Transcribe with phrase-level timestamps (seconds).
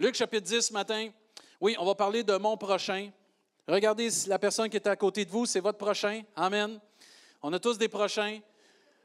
[0.00, 1.10] Luc chapitre 10 ce matin.
[1.60, 3.10] Oui, on va parler de mon prochain.
[3.66, 6.22] Regardez la personne qui est à côté de vous, c'est votre prochain.
[6.36, 6.78] Amen.
[7.42, 8.38] On a tous des prochains.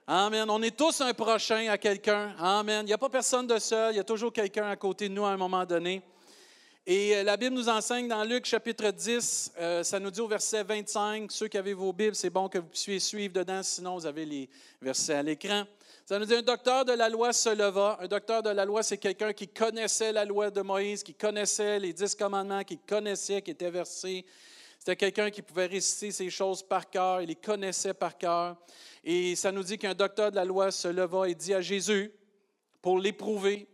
[0.05, 0.47] Amen.
[0.51, 2.35] On est tous un prochain à quelqu'un.
[2.37, 2.81] Amen.
[2.83, 3.95] Il n'y a pas personne de seul.
[3.95, 6.03] Il y a toujours quelqu'un à côté de nous à un moment donné.
[6.85, 10.27] Et euh, la Bible nous enseigne dans Luc chapitre 10, euh, ça nous dit au
[10.27, 13.95] verset 25, ceux qui avez vos Bibles, c'est bon que vous puissiez suivre dedans, sinon
[13.95, 14.49] vous avez les
[14.81, 15.63] versets à l'écran.
[16.05, 17.97] Ça nous dit un docteur de la loi se leva.
[18.01, 21.79] Un docteur de la loi, c'est quelqu'un qui connaissait la loi de Moïse, qui connaissait
[21.79, 24.25] les dix commandements, qui connaissait, qui était versé.
[24.77, 28.57] C'était quelqu'un qui pouvait réciter ces choses par cœur, il les connaissait par cœur.
[29.01, 32.11] Et ça nous dit qu'un docteur de la loi se leva et dit à Jésus,
[32.81, 33.69] pour l'éprouver,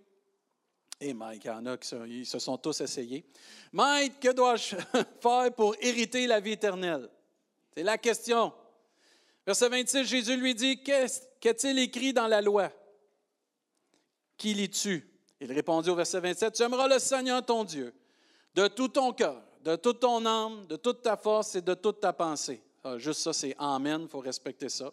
[1.01, 3.25] et Mike, il y en a qui se sont tous essayés.
[3.71, 4.75] Mike, que dois-je
[5.21, 7.09] faire pour hériter la vie éternelle?
[7.73, 8.53] C'est la question.
[9.47, 10.83] Verset 26, Jésus lui dit,
[11.39, 12.71] Qu'est-il écrit dans la loi?
[14.37, 15.07] Qui lis-tu?
[15.39, 17.93] Il répondit au verset 27, Tu aimeras le Seigneur ton Dieu
[18.55, 22.01] de tout ton cœur, de toute ton âme, de toute ta force et de toute
[22.01, 22.61] ta pensée.
[22.83, 24.91] Ah, juste ça, c'est Amen, il faut respecter ça.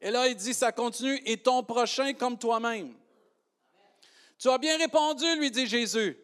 [0.00, 2.94] Et là, il dit, ça continue, et ton prochain comme toi-même.
[4.38, 6.16] Tu as bien répondu, lui dit Jésus.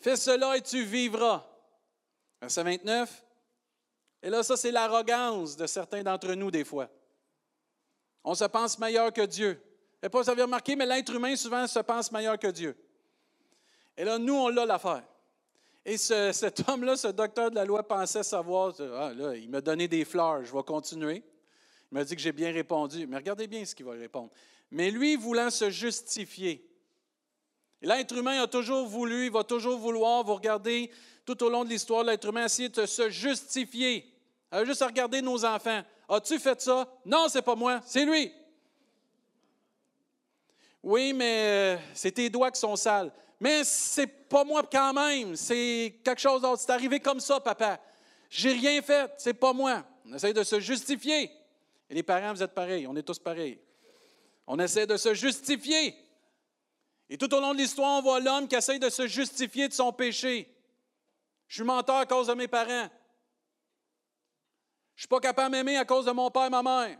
[0.00, 1.46] Fais cela et tu vivras.
[2.40, 3.24] Verset 29.
[4.22, 6.88] Et là, ça, c'est l'arrogance de certains d'entre nous, des fois.
[8.24, 9.60] On se pense meilleur que Dieu.
[10.02, 12.76] Et pas, vous avez remarqué, mais l'être humain, souvent, se pense meilleur que Dieu.
[13.96, 15.04] Et là, nous, on l'a l'affaire.
[15.84, 19.88] Et cet homme-là, ce docteur de la loi, pensait savoir, ah, là, il m'a donné
[19.88, 21.22] des fleurs, je vais continuer.
[21.90, 23.06] Il m'a dit que j'ai bien répondu.
[23.06, 24.30] Mais regardez bien ce qu'il va répondre.
[24.70, 26.68] Mais lui, voulant se justifier,
[27.82, 30.88] L'être humain a toujours voulu, il va toujours vouloir, vous regardez
[31.24, 34.06] tout au long de l'histoire, l'être humain a de se justifier.
[34.64, 35.82] Juste à regarder nos enfants.
[36.08, 36.86] As-tu fait ça?
[37.04, 38.32] Non, c'est pas moi, c'est lui.
[40.82, 43.12] Oui, mais euh, c'est tes doigts qui sont sales.
[43.40, 46.60] Mais c'est pas moi quand même, c'est quelque chose d'autre.
[46.60, 47.80] C'est arrivé comme ça, papa.
[48.28, 49.84] J'ai rien fait, c'est pas moi.
[50.06, 51.30] On essaie de se justifier.
[51.88, 53.58] Et les parents, vous êtes pareils, on est tous pareils.
[54.46, 55.94] On essaie de se justifier.
[57.08, 59.72] Et tout au long de l'histoire, on voit l'homme qui essaye de se justifier de
[59.72, 60.48] son péché.
[61.46, 62.88] Je suis menteur à cause de mes parents.
[64.94, 66.98] Je ne suis pas capable d'aimer à cause de mon père et ma mère.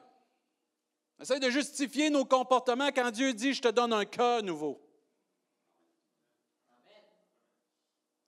[1.19, 4.81] On essaye de justifier nos comportements quand Dieu dit Je te donne un cœur nouveau.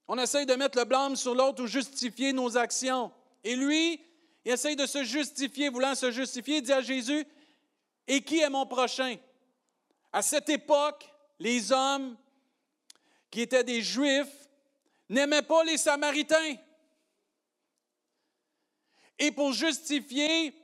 [0.06, 3.10] On essaye de mettre le blâme sur l'autre ou justifier nos actions.
[3.42, 4.00] Et lui,
[4.44, 7.26] il essaye de se justifier, voulant se justifier, il dit à Jésus
[8.06, 9.16] Et qui est mon prochain
[10.12, 11.08] À cette époque,
[11.38, 12.16] les hommes
[13.30, 14.48] qui étaient des Juifs
[15.08, 16.56] n'aimaient pas les Samaritains.
[19.18, 20.54] Et pour justifier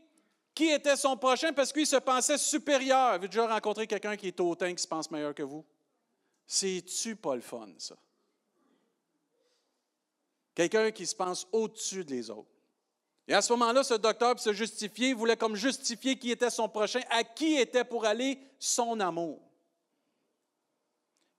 [0.54, 2.98] qui était son prochain, parce qu'il se pensait supérieur.
[2.98, 5.64] Avez-vous déjà rencontré quelqu'un qui est hautain, qui se pense meilleur que vous?
[6.46, 7.96] C'est-tu pas le fun, ça?
[10.54, 12.50] Quelqu'un qui se pense au-dessus des autres.
[13.28, 16.68] Et à ce moment-là, ce docteur, pour se justifier, voulait comme justifier qui était son
[16.68, 19.40] prochain, à qui était pour aller son amour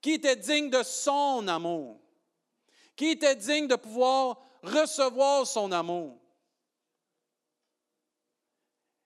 [0.02, 2.00] qui était digne de son amour,
[2.96, 6.18] qui était digne de pouvoir recevoir son amour.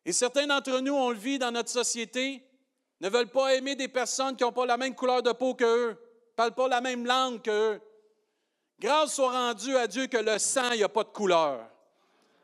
[0.06, 2.40] Et certains d'entre nous, on le vit dans notre société,
[3.00, 5.90] ne veulent pas aimer des personnes qui n'ont pas la même couleur de peau qu'eux,
[5.90, 7.80] ne parlent pas la même langue qu'eux.
[8.78, 11.68] Grâce soit rendue à Dieu que le sang, il n'y a pas de couleur.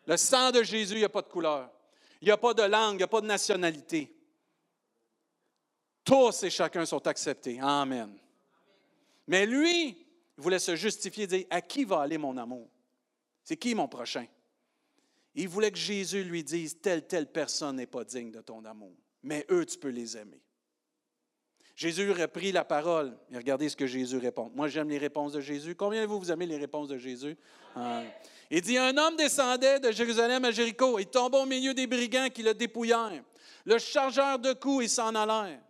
[0.06, 1.70] Le sang de Jésus, il n'y a pas de couleur.
[2.20, 4.12] Il n'y a pas de langue, il n'y a pas de nationalité.
[6.02, 7.60] Tous et chacun sont acceptés.
[7.60, 8.18] Amen.
[9.28, 10.04] Mais lui,
[10.36, 12.68] voulait se justifier, dire À qui va aller mon amour?
[13.44, 14.26] C'est qui mon prochain?
[15.34, 18.94] Il voulait que Jésus lui dise Telle, telle personne n'est pas digne de ton amour,
[19.22, 20.42] mais eux, tu peux les aimer.
[21.74, 24.52] Jésus reprit la parole et regardez ce que Jésus répond.
[24.54, 25.74] Moi, j'aime les réponses de Jésus.
[25.74, 27.36] Combien de vous, vous aimez les réponses de Jésus?
[27.74, 28.02] Ah.
[28.50, 30.98] Il dit Un homme descendait de Jérusalem à Jéricho.
[30.98, 33.24] Il tomba au milieu des brigands qui le dépouillèrent.
[33.64, 35.60] Le chargeur de coups, il s'en allèrent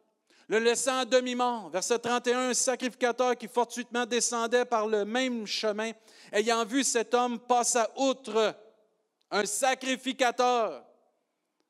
[0.48, 1.70] le laissant à demi-mort.
[1.70, 5.92] Verset 31, un sacrificateur qui fortuitement descendait par le même chemin,
[6.30, 8.54] ayant vu cet homme passa outre,
[9.32, 10.84] un sacrificateur,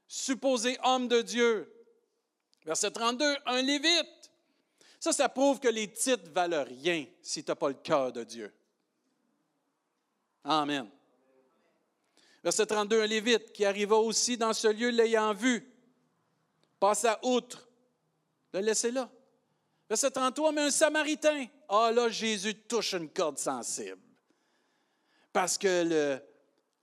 [0.06, 1.72] supposé homme de Dieu.
[2.66, 4.30] Verset 32, un lévite.
[5.00, 8.24] Ça, ça prouve que les titres valent rien si tu n'as pas le cœur de
[8.24, 8.52] Dieu.
[10.44, 10.90] Amen.
[12.42, 15.72] Verset 32, un lévite qui arriva aussi dans ce lieu l'ayant vu,
[16.80, 17.68] passa outre,
[18.52, 19.08] le laisser là.
[19.88, 21.46] Verset 33, mais un Samaritain.
[21.68, 24.00] Ah là, Jésus touche une corde sensible.
[25.32, 26.31] Parce que le,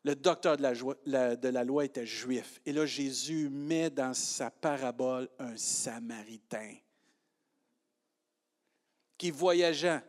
[0.03, 2.61] le docteur de la, loi était juif.
[2.65, 6.75] Et là, Jésus met dans sa parabole un Samaritain
[9.17, 10.01] qui, voyageant,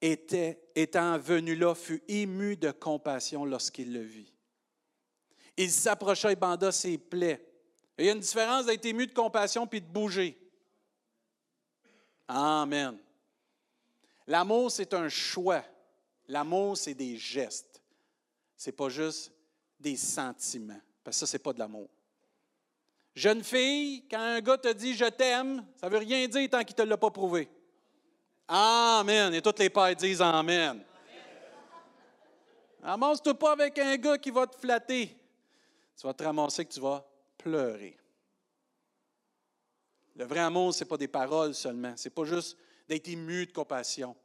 [0.00, 4.32] était, étant venu là, fut ému de compassion lorsqu'il le vit.
[5.56, 7.46] Il s'approcha et banda ses plaies.
[7.98, 10.36] il y a une différence d'être ému de compassion puis de bouger.
[12.26, 12.98] Amen.
[14.26, 15.64] L'amour, c'est un choix.
[16.26, 17.69] L'amour, c'est des gestes.
[18.66, 19.32] N'est pas juste
[19.78, 20.80] des sentiments.
[21.02, 21.88] Parce que ça, ce n'est pas de l'amour.
[23.14, 26.62] Jeune fille, quand un gars te dit je t'aime, ça ne veut rien dire tant
[26.62, 27.48] qu'il ne te l'a pas prouvé.
[28.46, 29.34] Amen.
[29.34, 30.82] Et toutes les pères disent Amen.
[32.82, 35.16] Amasse-toi pas avec un gars qui va te flatter.
[35.98, 37.06] Tu vas te ramasser que tu vas
[37.36, 37.96] pleurer.
[40.16, 41.96] Le vrai amour, ce n'est pas des paroles seulement.
[41.96, 42.56] Ce n'est pas juste
[42.88, 44.16] d'être ému de compassion.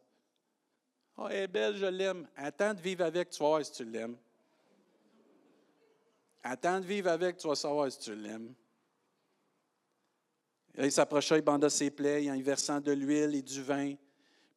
[1.18, 2.28] Oh, elle est belle, je l'aime.
[2.36, 4.18] Attends de vivre avec, tu vas voir si tu l'aimes.
[6.44, 8.54] Attends de vivre avec, tu vas savoir si tu l'aimes.
[10.78, 13.96] Il s'approcha, il banda ses plaies, en y versant de l'huile et du vin,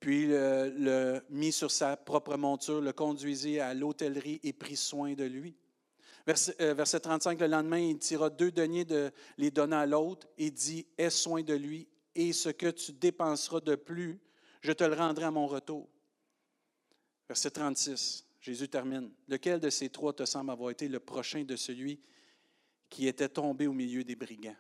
[0.00, 5.14] puis le, le, mit sur sa propre monture, le conduisit à l'hôtellerie et prit soin
[5.14, 5.56] de lui.
[6.26, 10.50] Verset, 35, euh, le lendemain, il tira deux deniers, de, les donna à l'autre et
[10.50, 14.20] dit, aie soin de lui, et ce que tu dépenseras de plus,
[14.60, 15.88] je te le rendrai à mon retour.
[17.28, 19.10] Verset 36, Jésus termine.
[19.28, 22.00] Lequel de ces trois te semble avoir été le prochain de celui
[22.88, 24.56] qui était tombé au milieu des brigands?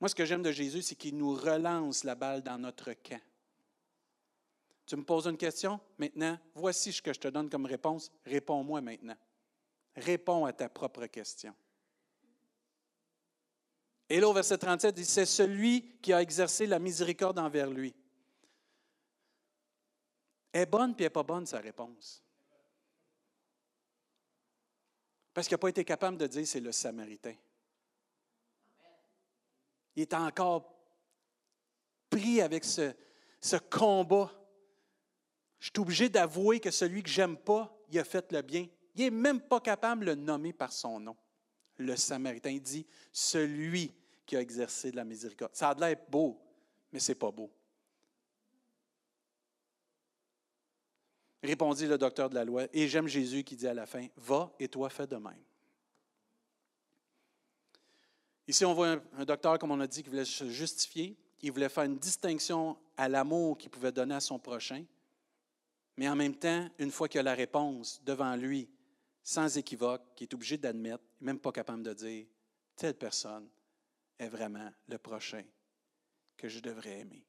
[0.00, 3.20] Moi, ce que j'aime de Jésus, c'est qu'il nous relance la balle dans notre camp.
[4.86, 5.80] Tu me poses une question?
[5.96, 8.12] Maintenant, voici ce que je te donne comme réponse.
[8.26, 9.16] Réponds-moi maintenant.
[9.96, 11.54] Réponds à ta propre question.
[14.10, 17.70] Et là, au verset 37, il dit, c'est celui qui a exercé la miséricorde envers
[17.70, 17.94] lui.
[20.54, 22.22] Est bonne puis elle n'est pas bonne, sa réponse.
[25.34, 27.34] Parce qu'il n'a pas été capable de dire c'est le Samaritain.
[29.96, 30.72] Il est encore
[32.08, 32.92] pris avec ce,
[33.68, 34.30] combat.
[35.58, 38.68] Je suis obligé d'avouer que celui que j'aime pas, il a fait le bien.
[38.94, 41.16] Il n'est même pas capable de le nommer par son nom.
[41.78, 43.92] Le Samaritain dit celui
[44.24, 45.56] qui a exercé de la miséricorde.
[45.56, 46.40] Ça a l'air beau,
[46.92, 47.50] mais ce n'est pas beau.
[51.44, 54.50] Répondit le docteur de la loi, et j'aime Jésus qui dit à la fin, Va
[54.58, 55.42] et toi fais de même.
[58.48, 61.14] Ici, on voit un, docteur, comme on a dit, qui voulait se justifier.
[61.42, 64.84] Il voulait faire une distinction à l'amour qu'il pouvait donner à son prochain.
[65.98, 68.66] Mais en même temps, une fois qu'il a la réponse devant lui,
[69.22, 72.24] sans équivoque, qui est obligé d'admettre, même pas capable de dire,
[72.74, 73.46] telle personne
[74.18, 75.44] est vraiment le prochain
[76.38, 77.26] que je devrais aimer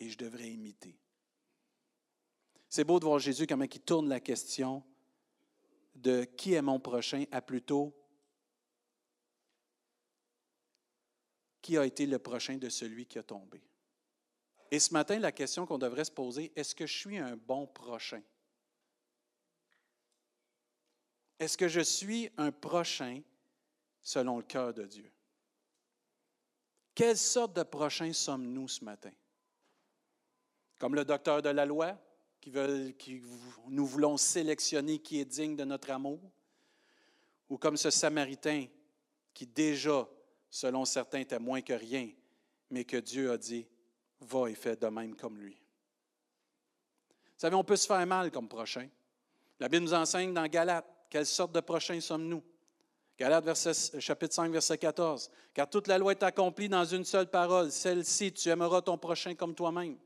[0.00, 0.98] et je devrais imiter.
[2.68, 4.84] C'est beau de voir Jésus comment il tourne la question
[5.94, 7.94] de qui est mon prochain à plutôt
[11.62, 13.62] qui a été le prochain de celui qui a tombé.
[14.70, 17.66] Et ce matin, la question qu'on devrait se poser, est-ce que je suis un bon
[17.66, 18.22] prochain?
[21.38, 23.22] Est-ce que je suis un prochain
[24.02, 25.10] selon le cœur de Dieu?
[26.94, 29.12] Quelle sorte de prochain sommes-nous ce matin?
[30.78, 31.98] Comme le docteur de la loi,
[32.40, 33.22] qui,
[33.68, 36.20] nous voulons sélectionner qui est digne de notre amour?
[37.48, 38.66] Ou comme ce Samaritain
[39.32, 40.08] qui déjà,
[40.50, 42.10] selon certains, était moins que rien,
[42.70, 43.66] mais que Dieu a dit,
[44.20, 45.54] va et fais de même comme lui.
[45.54, 48.88] Vous savez, on peut se faire mal comme prochain.
[49.60, 52.42] La Bible nous enseigne dans Galates quelle sorte de prochain sommes-nous?
[53.18, 55.30] Galates chapitre 5, verset 14.
[55.54, 59.34] Car toute la loi est accomplie dans une seule parole, celle-ci, tu aimeras ton prochain
[59.34, 59.96] comme toi-même.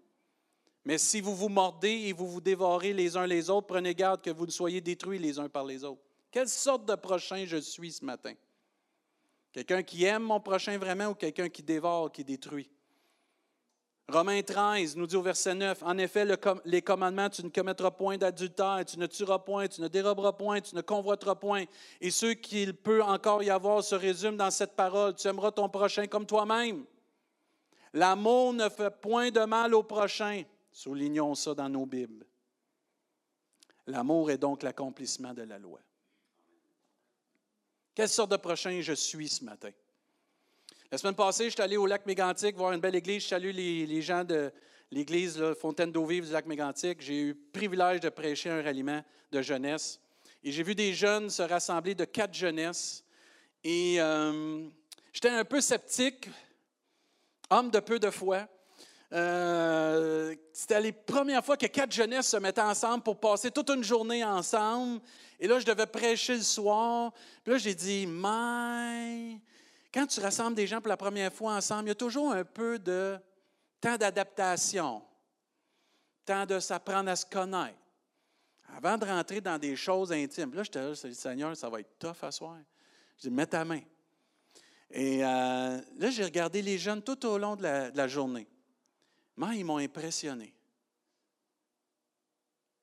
[0.85, 4.21] Mais si vous vous mordez et vous vous dévorez les uns les autres, prenez garde
[4.21, 6.03] que vous ne soyez détruits les uns par les autres.
[6.31, 8.33] Quelle sorte de prochain je suis ce matin?
[9.53, 12.71] Quelqu'un qui aime mon prochain vraiment ou quelqu'un qui dévore, qui détruit?
[14.09, 16.27] Romains 13 nous dit au verset 9, En effet,
[16.65, 20.61] les commandements, tu ne commettras point d'adultère, tu ne tueras point, tu ne déroberas point,
[20.61, 21.65] tu ne convoiteras point.
[22.01, 25.69] Et ce qu'il peut encore y avoir se résume dans cette parole, tu aimeras ton
[25.69, 26.85] prochain comme toi-même.
[27.93, 30.43] L'amour ne fait point de mal au prochain.
[30.73, 32.27] Soulignons ça dans nos Bibles.
[33.87, 35.81] L'amour est donc l'accomplissement de la loi.
[37.95, 39.71] Quelle sorte de prochain je suis ce matin?
[40.91, 43.23] La semaine passée, je suis allé au lac Mégantic voir une belle église.
[43.23, 44.51] Je salue les, gens de
[44.91, 47.03] l'église Fontaine d'eau vive du lac Mégantic.
[47.03, 50.01] J'ai eu le privilège de prêcher un ralliement de jeunesse.
[50.43, 53.05] Et j'ai vu des jeunes se rassembler de quatre jeunesses.
[53.63, 54.69] Et euh,
[55.13, 56.31] j'étais un peu sceptique,
[57.51, 58.49] homme de peu de foi.
[59.13, 63.85] Euh, c'était les premières fois que quatre jeunesses se mettaient ensemble pour passer toute une
[63.85, 65.01] journée ensemble.
[65.39, 67.13] Et là, je devais prêcher le soir.
[67.43, 69.41] Puis là, j'ai dit, mais
[69.93, 72.45] quand tu rassembles des gens pour la première fois ensemble, il y a toujours un
[72.45, 73.19] peu de
[73.81, 75.03] temps d'adaptation.
[76.25, 77.77] temps de s'apprendre à se connaître.
[78.75, 80.55] Avant de rentrer dans des choses intimes.
[80.55, 82.57] Là, je te dis, Seigneur, ça va être tough à soir.
[83.19, 83.83] Je dis, mets ta main.
[84.93, 88.47] Et euh, là, j'ai regardé les jeunes tout au long de la, journée.
[89.37, 90.55] Mais ils m'ont impressionné.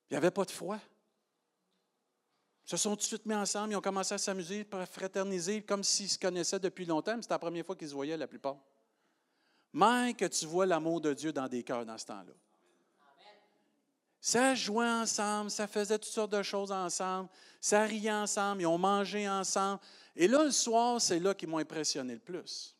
[0.09, 0.79] Il n'y avait pas de foi.
[2.65, 5.61] Ils se sont tout de suite mis ensemble, ils ont commencé à s'amuser, à fraterniser,
[5.61, 8.27] comme s'ils se connaissaient depuis longtemps, mais c'était la première fois qu'ils se voyaient la
[8.27, 8.57] plupart.
[9.73, 12.33] Mais que tu vois l'amour de Dieu dans des cœurs dans ce temps-là.
[14.21, 17.29] Ça jouait ensemble, ça faisait toutes sortes de choses ensemble,
[17.61, 19.79] ça riait ensemble, ils ont mangé ensemble.
[20.15, 22.75] Et là, le soir, c'est là qu'ils m'ont impressionné le plus.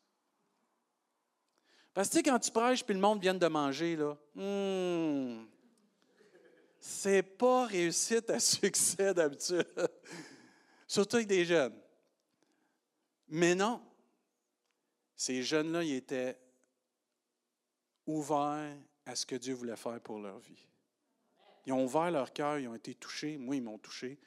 [1.92, 5.44] Parce que tu sais, quand tu prêches puis le monde vient de manger, là, hmm,
[6.78, 9.66] c'est pas réussite à succès d'habitude.
[10.86, 11.74] Surtout avec des jeunes.
[13.28, 13.80] Mais non,
[15.16, 16.38] ces jeunes-là, ils étaient
[18.06, 20.66] ouverts à ce que Dieu voulait faire pour leur vie.
[21.66, 23.36] Ils ont ouvert leur cœur, ils ont été touchés.
[23.36, 24.18] Moi, ils m'ont touché.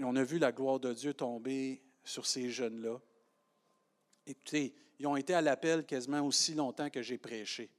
[0.00, 2.98] On a vu la gloire de Dieu tomber sur ces jeunes-là.
[4.26, 7.70] Écoutez, ils ont été à l'appel quasiment aussi longtemps que j'ai prêché.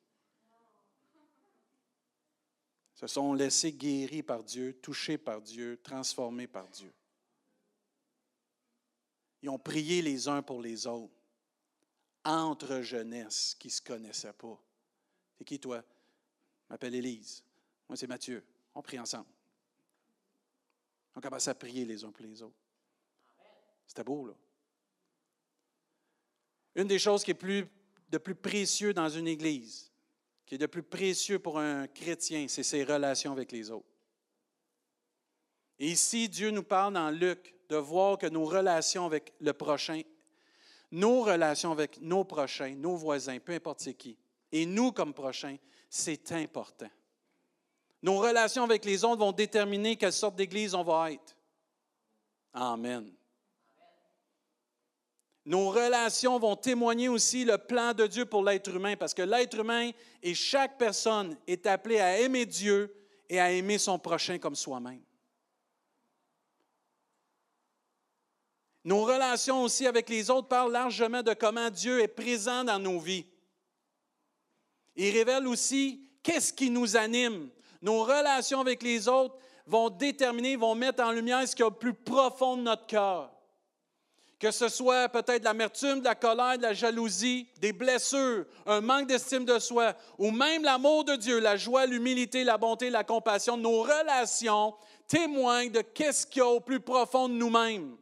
[2.95, 6.91] Ils se sont laissés guéris par Dieu, touchés par Dieu, transformés par Dieu.
[9.41, 11.13] Ils ont prié les uns pour les autres,
[12.23, 14.59] entre jeunesse qui ne se connaissaient pas.
[15.37, 15.83] C'est qui toi?
[16.67, 17.43] Je m'appelle Élise.
[17.87, 18.43] Moi, c'est Mathieu.
[18.73, 19.27] On prie ensemble.
[21.15, 22.55] On commence à prier les uns pour les autres.
[23.85, 24.33] C'était beau, là.
[26.75, 27.67] Une des choses qui est
[28.09, 29.91] de plus précieux dans une Église,
[30.45, 33.87] qui est de plus précieux pour un chrétien, c'est ses relations avec les autres.
[35.79, 40.01] Et ici, Dieu nous parle dans Luc de voir que nos relations avec le prochain,
[40.91, 44.17] nos relations avec nos prochains, nos voisins, peu importe c'est qui,
[44.51, 45.57] et nous comme prochains,
[45.89, 46.89] c'est important.
[48.01, 51.35] Nos relations avec les autres vont déterminer quelle sorte d'Église on va être.
[52.53, 53.11] Amen.
[55.45, 59.59] Nos relations vont témoigner aussi le plan de Dieu pour l'être humain, parce que l'être
[59.59, 59.91] humain
[60.23, 62.91] et chaque personne est appelé à aimer Dieu
[63.29, 65.01] et à aimer son prochain comme soi-même.
[68.83, 72.99] Nos relations aussi avec les autres parlent largement de comment Dieu est présent dans nos
[72.99, 73.25] vies.
[74.95, 77.49] Il révèle aussi qu'est-ce qui nous anime,
[77.81, 79.37] nos relations avec les autres
[79.67, 83.34] vont déterminer, vont mettre en lumière ce qui est au plus profond de notre cœur.
[84.39, 89.07] Que ce soit peut-être l'amertume, de la colère, de la jalousie, des blessures, un manque
[89.07, 93.55] d'estime de soi, ou même l'amour de Dieu, la joie, l'humilité, la bonté, la compassion,
[93.55, 94.73] nos relations
[95.07, 97.95] témoignent de qu'est-ce qu'il y a au plus profond de nous-mêmes.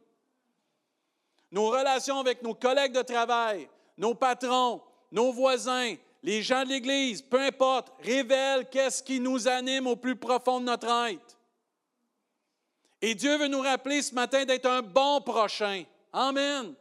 [1.52, 7.22] Nos relations avec nos collègues de travail, nos patrons, nos voisins, les gens de l'Église,
[7.22, 11.38] peu importe, révèlent qu'est-ce qui nous anime au plus profond de notre être.
[13.02, 15.84] Et Dieu veut nous rappeler ce matin d'être un bon prochain.
[16.14, 16.74] Amen.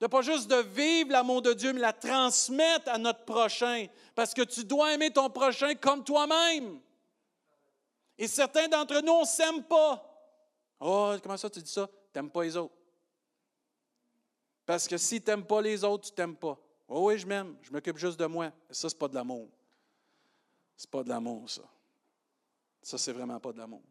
[0.00, 3.86] De pas juste de vivre l'amour de Dieu, mais la transmettre à notre prochain.
[4.14, 6.80] Parce que tu dois aimer ton prochain comme toi-même.
[8.16, 10.06] Et certains d'entre nous, on ne s'aime pas.
[10.80, 11.88] Oh, comment ça tu dis ça?
[12.14, 12.74] Tu pas les autres.
[14.64, 16.58] Parce que si tu n'aimes pas les autres, tu t'aimes pas.
[16.88, 18.50] Oh oui, je m'aime, je m'occupe juste de moi.
[18.70, 19.48] ça, ce n'est pas de l'amour.
[20.76, 21.62] C'est pas de l'amour, ça.
[22.82, 23.82] Ça, c'est vraiment pas de l'amour.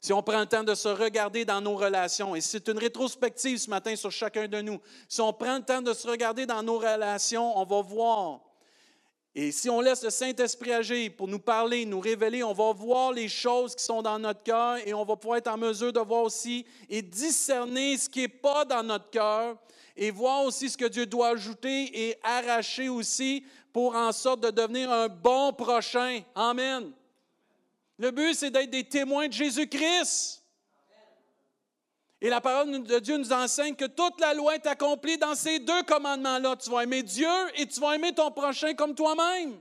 [0.00, 3.58] Si on prend le temps de se regarder dans nos relations, et c'est une rétrospective
[3.58, 6.62] ce matin sur chacun de nous, si on prend le temps de se regarder dans
[6.62, 8.40] nos relations, on va voir.
[9.34, 13.12] Et si on laisse le Saint-Esprit agir pour nous parler, nous révéler, on va voir
[13.12, 16.00] les choses qui sont dans notre cœur et on va pouvoir être en mesure de
[16.00, 19.56] voir aussi et discerner ce qui n'est pas dans notre cœur
[19.96, 24.50] et voir aussi ce que Dieu doit ajouter et arracher aussi pour en sorte de
[24.50, 26.20] devenir un bon prochain.
[26.34, 26.92] Amen.
[27.98, 30.42] Le but, c'est d'être des témoins de Jésus-Christ.
[32.20, 35.60] Et la parole de Dieu nous enseigne que toute la loi est accomplie dans ces
[35.60, 36.56] deux commandements-là.
[36.56, 39.60] Tu vas aimer Dieu et tu vas aimer ton prochain comme toi-même.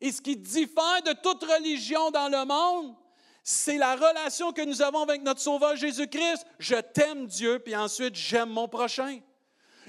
[0.00, 2.94] Et ce qui diffère de toute religion dans le monde,
[3.42, 6.46] c'est la relation que nous avons avec notre Sauveur Jésus-Christ.
[6.58, 9.20] Je t'aime Dieu, puis ensuite j'aime mon prochain.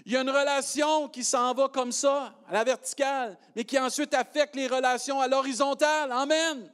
[0.06, 3.80] Il y a une relation qui s'en va comme ça, à la verticale, mais qui
[3.80, 6.12] ensuite affecte les relations à l'horizontale.
[6.12, 6.72] Amen.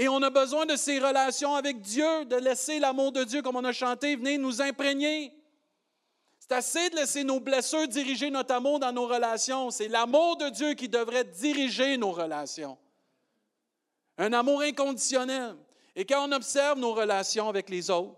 [0.00, 3.56] Et on a besoin de ces relations avec Dieu, de laisser l'amour de Dieu, comme
[3.56, 5.34] on a chanté, venir nous imprégner.
[6.38, 9.72] C'est assez de laisser nos blessures diriger notre amour dans nos relations.
[9.72, 12.78] C'est l'amour de Dieu qui devrait diriger nos relations.
[14.18, 15.56] Un amour inconditionnel.
[15.96, 18.16] Et quand on observe nos relations avec les autres,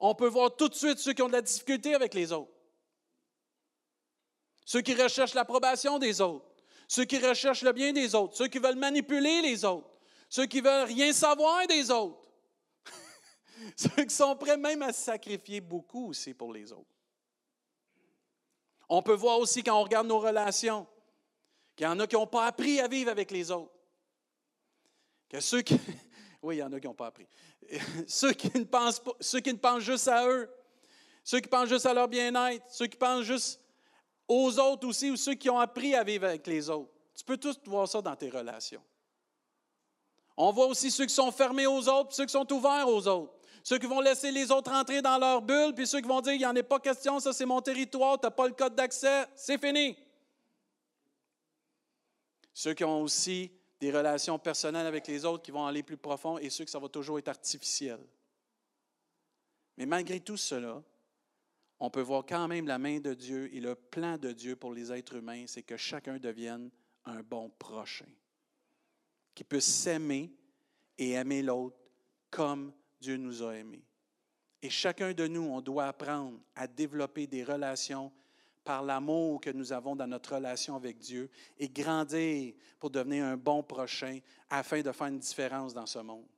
[0.00, 2.52] on peut voir tout de suite ceux qui ont de la difficulté avec les autres.
[4.66, 6.44] Ceux qui recherchent l'approbation des autres.
[6.90, 9.89] ceux qui recherchent le bien des autres, ceux qui veulent manipuler les autres,
[10.30, 12.22] ceux qui veulent rien savoir des autres,
[13.76, 16.94] ceux qui sont prêts même à sacrifier beaucoup aussi pour les autres.
[18.88, 20.86] On peut voir aussi quand on regarde nos relations
[21.76, 23.72] qu'il y en a qui n'ont pas appris à vivre avec les autres.
[25.28, 25.78] Que ceux qui.
[26.42, 27.26] Oui, il y en a qui n'ont pas appris.
[28.06, 30.48] ceux, qui ne pensent pas, ceux qui ne pensent juste à eux,
[31.22, 33.60] ceux qui pensent juste à leur bien-être, ceux qui pensent juste
[34.26, 36.90] aux autres aussi, ou ceux qui ont appris à vivre avec les autres.
[37.14, 38.82] Tu peux tous voir ça dans tes relations.
[40.42, 43.34] On voit aussi ceux qui sont fermés aux autres, ceux qui sont ouverts aux autres.
[43.62, 46.32] Ceux qui vont laisser les autres entrer dans leur bulle, puis ceux qui vont dire,
[46.32, 48.74] il n'y en a pas question, ça c'est mon territoire, tu n'as pas le code
[48.74, 49.98] d'accès, c'est fini.
[52.54, 56.38] Ceux qui ont aussi des relations personnelles avec les autres qui vont aller plus profond
[56.38, 58.00] et ceux que ça va toujours être artificiel.
[59.76, 60.82] Mais malgré tout cela,
[61.78, 64.72] on peut voir quand même la main de Dieu et le plan de Dieu pour
[64.72, 66.70] les êtres humains, c'est que chacun devienne
[67.04, 68.08] un bon prochain,
[69.40, 70.30] qui peut s'aimer
[70.98, 71.78] et aimer l'autre
[72.30, 73.82] comme Dieu nous a aimés.
[74.60, 78.12] Et chacun de nous, on doit apprendre à développer des relations
[78.62, 83.38] par l'amour que nous avons dans notre relation avec Dieu et grandir pour devenir un
[83.38, 84.18] bon prochain
[84.50, 86.28] afin de faire une différence dans ce monde.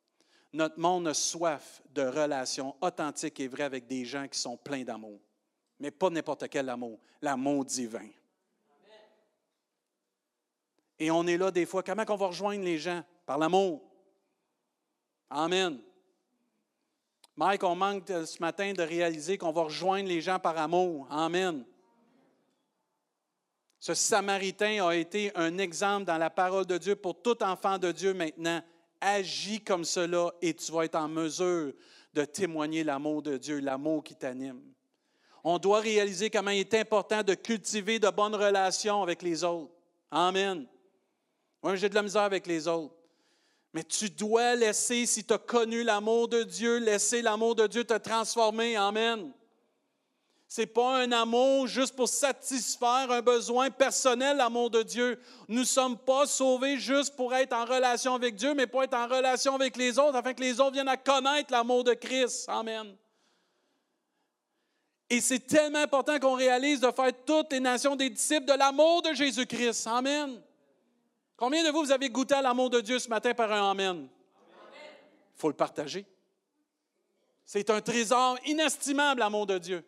[0.52, 4.84] Notre monde a soif de relations authentiques et vraies avec des gens qui sont pleins
[4.84, 5.18] d'amour,
[5.80, 8.06] mais pas n'importe quel amour, l'amour divin.
[11.02, 13.02] Et on est là des fois, comment on va rejoindre les gens?
[13.26, 13.82] Par l'amour.
[15.28, 15.80] Amen.
[17.34, 21.08] Mike, on manque ce matin de réaliser qu'on va rejoindre les gens par amour.
[21.10, 21.64] Amen.
[23.80, 27.90] Ce Samaritain a été un exemple dans la parole de Dieu pour tout enfant de
[27.90, 28.62] Dieu maintenant.
[29.00, 31.72] Agis comme cela et tu vas être en mesure
[32.14, 34.62] de témoigner l'amour de Dieu, l'amour qui t'anime.
[35.42, 39.72] On doit réaliser comment il est important de cultiver de bonnes relations avec les autres.
[40.12, 40.68] Amen.
[41.62, 42.94] Moi, j'ai de la misère avec les autres.
[43.72, 47.84] Mais tu dois laisser, si tu as connu l'amour de Dieu, laisser l'amour de Dieu
[47.84, 48.76] te transformer.
[48.76, 49.32] Amen.
[50.46, 55.18] Ce n'est pas un amour juste pour satisfaire un besoin personnel, l'amour de Dieu.
[55.48, 58.92] Nous ne sommes pas sauvés juste pour être en relation avec Dieu, mais pour être
[58.92, 62.44] en relation avec les autres, afin que les autres viennent à connaître l'amour de Christ.
[62.48, 62.94] Amen.
[65.08, 69.00] Et c'est tellement important qu'on réalise de faire toutes les nations des disciples de l'amour
[69.00, 69.86] de Jésus-Christ.
[69.86, 70.38] Amen.
[71.36, 74.08] Combien de vous, vous avez goûté à l'amour de Dieu ce matin par un Amen?
[75.34, 76.06] Il faut le partager.
[77.44, 79.84] C'est un trésor inestimable, l'amour de Dieu.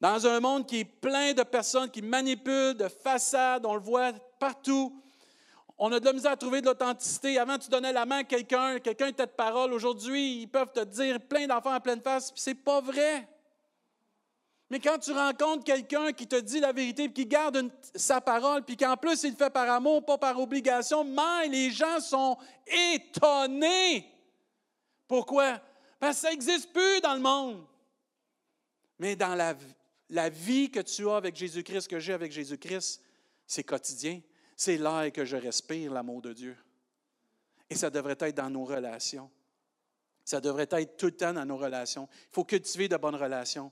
[0.00, 4.12] Dans un monde qui est plein de personnes qui manipulent, de façades, on le voit
[4.38, 5.00] partout.
[5.78, 7.38] On a de la misère à trouver de l'authenticité.
[7.38, 9.72] Avant, tu donnais la main à quelqu'un, quelqu'un était de parole.
[9.72, 13.26] Aujourd'hui, ils peuvent te dire plein d'enfants en pleine face, puis c'est pas vrai.
[14.70, 18.76] Mais quand tu rencontres quelqu'un qui te dit la vérité, qui garde sa parole, puis
[18.76, 24.10] qu'en plus il le fait par amour, pas par obligation, mais les gens sont étonnés.
[25.06, 25.60] Pourquoi?
[26.00, 27.66] Parce que ça n'existe plus dans le monde.
[28.98, 29.54] Mais dans la,
[30.08, 33.02] la vie que tu as avec Jésus-Christ, que j'ai avec Jésus-Christ,
[33.46, 34.20] c'est quotidien.
[34.56, 36.56] C'est l'air que je respire, l'amour de Dieu.
[37.68, 39.30] Et ça devrait être dans nos relations.
[40.24, 42.08] Ça devrait être tout le temps dans nos relations.
[42.30, 43.70] Il faut cultiver de bonnes relations.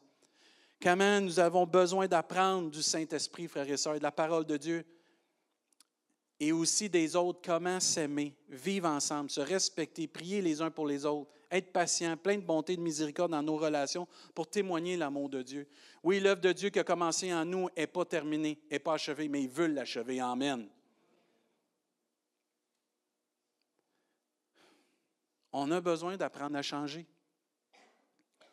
[0.82, 4.84] Comment nous avons besoin d'apprendre du Saint-Esprit, frères et sœurs, de la parole de Dieu?
[6.40, 11.06] Et aussi des autres, comment s'aimer, vivre ensemble, se respecter, prier les uns pour les
[11.06, 15.28] autres, être patient, plein de bonté et de miséricorde dans nos relations pour témoigner l'amour
[15.28, 15.68] de Dieu.
[16.02, 19.28] Oui, l'œuvre de Dieu qui a commencé en nous n'est pas terminée, n'est pas achevée,
[19.28, 20.18] mais il veut l'achever.
[20.18, 20.68] Amen.
[25.52, 27.06] On a besoin d'apprendre à changer.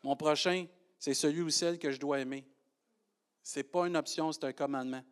[0.03, 0.67] Mon prochain,
[0.99, 2.45] c'est celui ou celle que je dois aimer.
[3.41, 5.03] Ce n'est pas une option, c'est un commandement.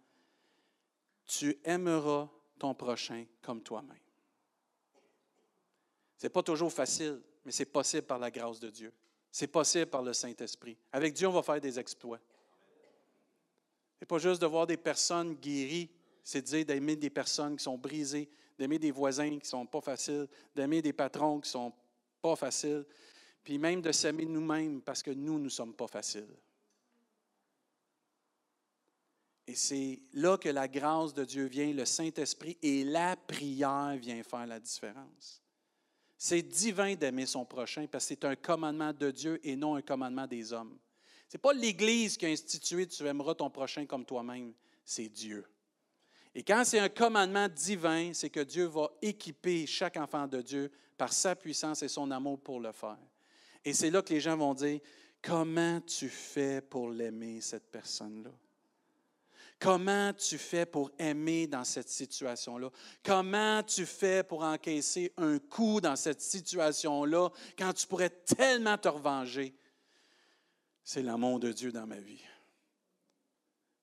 [1.25, 3.97] Tu aimeras ton prochain comme toi-même.
[6.17, 8.93] Ce n'est pas toujours facile, mais c'est possible par la grâce de Dieu.
[9.31, 10.77] C'est possible par le Saint-Esprit.
[10.91, 12.19] Avec Dieu, on va faire des exploits.
[13.95, 15.89] Ce n'est pas juste de voir des personnes guéries,
[16.23, 19.65] c'est de dire d'aimer des personnes qui sont brisées, d'aimer des voisins qui ne sont
[19.65, 21.73] pas faciles, d'aimer des patrons qui ne sont
[22.21, 22.85] pas faciles,
[23.47, 26.27] puis même de s'aimer nous-mêmes parce que nous, nous ne sommes pas faciles.
[29.47, 34.21] Et c'est là que la grâce de Dieu vient, le Saint-Esprit et la prière vient
[34.21, 35.41] faire la différence.
[36.17, 39.81] C'est divin d'aimer son prochain parce que c'est un commandement de Dieu et non un
[39.81, 40.77] commandement des hommes.
[41.29, 44.51] Ce n'est pas l'Église qui a institué tu aimeras ton prochain comme toi-même,
[44.83, 45.45] c'est Dieu.
[46.35, 50.69] Et quand c'est un commandement divin, c'est que Dieu va équiper chaque enfant de Dieu
[50.97, 52.97] par sa puissance et son amour pour le faire.
[53.67, 54.79] Et c'est là que les gens vont dire,
[55.21, 58.31] comment tu fais pour l'aimer, cette personne-là?
[59.59, 62.71] Comment tu fais pour aimer dans cette situation-là?
[63.03, 68.87] Comment tu fais pour encaisser un coup dans cette situation-là quand tu pourrais tellement te
[68.87, 69.53] revenger?
[70.85, 72.23] C'est l'amour de Dieu dans ma vie.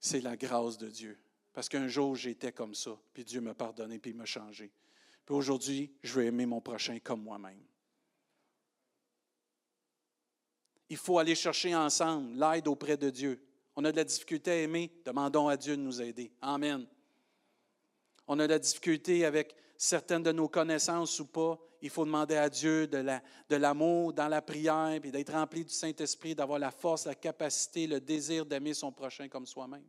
[0.01, 1.19] C'est la grâce de Dieu.
[1.53, 4.73] Parce qu'un jour, j'étais comme ça, puis Dieu m'a pardonné, puis il m'a changé.
[5.27, 7.61] Puis aujourd'hui, je veux aimer mon prochain comme moi-même.
[10.89, 13.43] Il faut aller chercher ensemble l'aide auprès de Dieu.
[13.77, 16.31] On a de la difficulté à aimer, demandons à Dieu de nous aider.
[16.41, 16.87] Amen.
[18.27, 21.59] On a de la difficulté avec certaines de nos connaissances ou pas.
[21.83, 26.35] Il faut demander à Dieu de l'amour dans la prière, puis d'être rempli du Saint-Esprit,
[26.35, 29.85] d'avoir la force, la capacité, le désir d'aimer son prochain comme soi-même.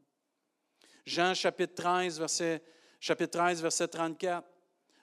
[1.05, 2.63] Jean chapitre 13, verset,
[2.99, 4.45] chapitre 13, verset 34.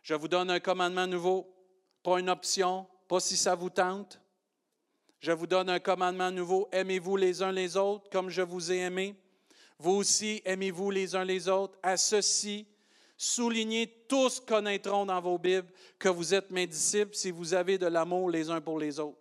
[0.02, 1.54] Je vous donne un commandement nouveau,
[2.02, 4.20] pas une option, pas si ça vous tente.
[5.22, 8.78] Je vous donne un commandement nouveau, aimez-vous les uns les autres comme je vous ai
[8.78, 9.14] aimé?
[9.78, 11.78] Vous aussi, aimez-vous les uns les autres.
[11.80, 12.66] À ceci,
[13.16, 17.86] soulignez, tous connaîtront dans vos Bibles que vous êtes mes disciples si vous avez de
[17.86, 19.18] l'amour les uns pour les autres.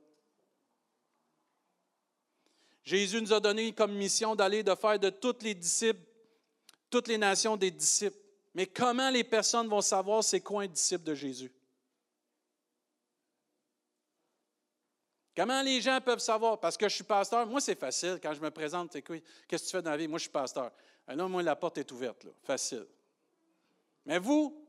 [2.83, 6.01] Jésus nous a donné comme mission d'aller de faire de toutes les disciples,
[6.89, 8.17] toutes les nations des disciples.
[8.55, 11.51] Mais comment les personnes vont savoir c'est quoi un disciple de Jésus?
[15.35, 16.59] Comment les gens peuvent savoir?
[16.59, 17.47] Parce que je suis pasteur.
[17.47, 18.19] Moi, c'est facile.
[18.21, 20.07] Quand je me présente, qu'est-ce que tu fais dans la vie?
[20.07, 20.71] Moi, je suis pasteur.
[21.07, 22.25] Alors, moi, la porte est ouverte.
[22.25, 22.31] Là.
[22.43, 22.85] Facile.
[24.05, 24.61] Mais vous,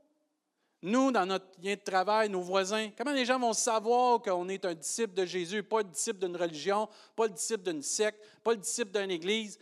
[0.83, 4.65] nous, dans notre lien de travail, nos voisins, comment les gens vont savoir qu'on est
[4.65, 8.53] un disciple de Jésus, pas le disciple d'une religion, pas le disciple d'une secte, pas
[8.53, 9.59] le disciple d'une église?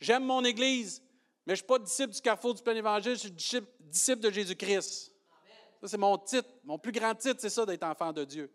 [0.00, 1.02] J'aime mon église,
[1.46, 4.30] mais je ne suis pas disciple du carrefour du plein évangile, je suis disciple de
[4.30, 5.12] Jésus-Christ.
[5.82, 6.48] Ça, c'est mon titre.
[6.64, 8.50] Mon plus grand titre, c'est ça, d'être enfant de Dieu.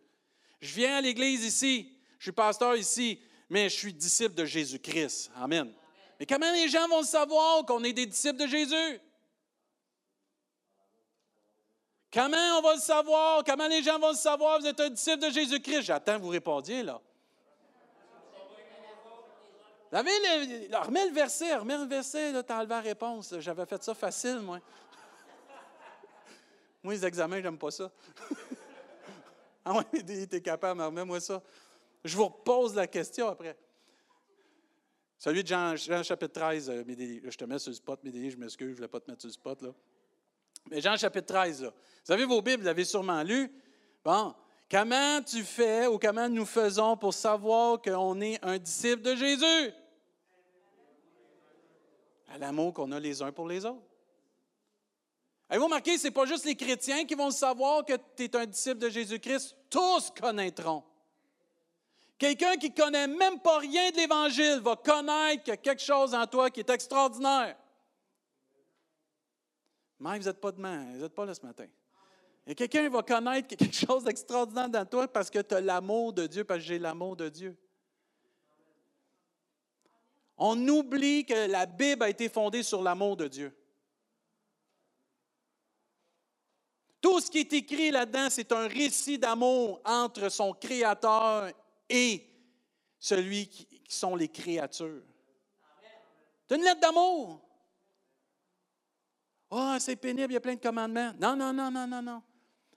[0.61, 5.31] Je viens à l'église ici, je suis pasteur ici, mais je suis disciple de Jésus-Christ.
[5.35, 5.71] Amen.
[6.19, 8.99] Mais comment les gens vont savoir qu'on est des disciples de Jésus?
[12.11, 13.43] Comment on va le savoir?
[13.43, 14.59] Comment les gens vont le savoir?
[14.59, 15.81] Vous êtes un disciple de Jésus-Christ.
[15.81, 17.01] J'attends que vous répondiez, là.
[19.91, 23.35] remets le verset, remets le verset, tu as enlevé la réponse.
[23.39, 24.59] J'avais fait ça facile, moi.
[26.83, 27.91] moi, les examens, j'aime pas ça.
[29.65, 31.41] Ah oui, tu es capable, remets-moi ça.
[32.03, 33.57] Je vous repose la question après.
[35.17, 38.67] Celui de Jean, chapitre 13, euh, je te mets sur le spot, Médélie, je m'excuse,
[38.67, 39.61] je ne voulais pas te mettre sur le spot.
[39.63, 39.69] Là.
[40.69, 41.73] Mais Jean chapitre 13, là.
[42.05, 43.51] vous avez vos Bibles, vous l'avez sûrement lu.
[44.03, 44.35] Bon,
[44.69, 49.73] comment tu fais ou comment nous faisons pour savoir qu'on est un disciple de Jésus?
[52.27, 53.81] À l'amour qu'on a les uns pour les autres.
[55.49, 58.45] Avez-vous remarqué, ce n'est pas juste les chrétiens qui vont savoir que tu es un
[58.45, 60.83] disciple de Jésus-Christ, tous connaîtront.
[62.17, 65.81] Quelqu'un qui ne connaît même pas rien de l'Évangile va connaître qu'il y a quelque
[65.81, 67.57] chose en toi qui est extraordinaire.
[69.99, 71.67] Mais vous n'êtes pas demain, vous n'êtes pas là ce matin.
[72.47, 75.55] Et quelqu'un va connaître qu'il y a quelque chose d'extraordinaire dans toi parce que tu
[75.55, 77.57] as l'amour de Dieu, parce que j'ai l'amour de Dieu.
[80.37, 83.55] On oublie que la Bible a été fondée sur l'amour de Dieu.
[87.05, 91.51] Tout ce qui est écrit là-dedans, c'est un récit d'amour entre son Créateur
[91.87, 92.27] et
[92.97, 95.03] celui qui, sont les créatures.
[96.49, 97.47] C'est une lettre d'amour.
[99.51, 101.13] oh, c'est pénible, il y a plein de commandements.
[101.21, 102.23] Non, non, non, non, non, non.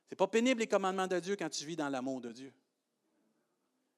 [0.07, 2.53] C'est pas pénible les commandements de Dieu quand tu vis dans l'amour de Dieu.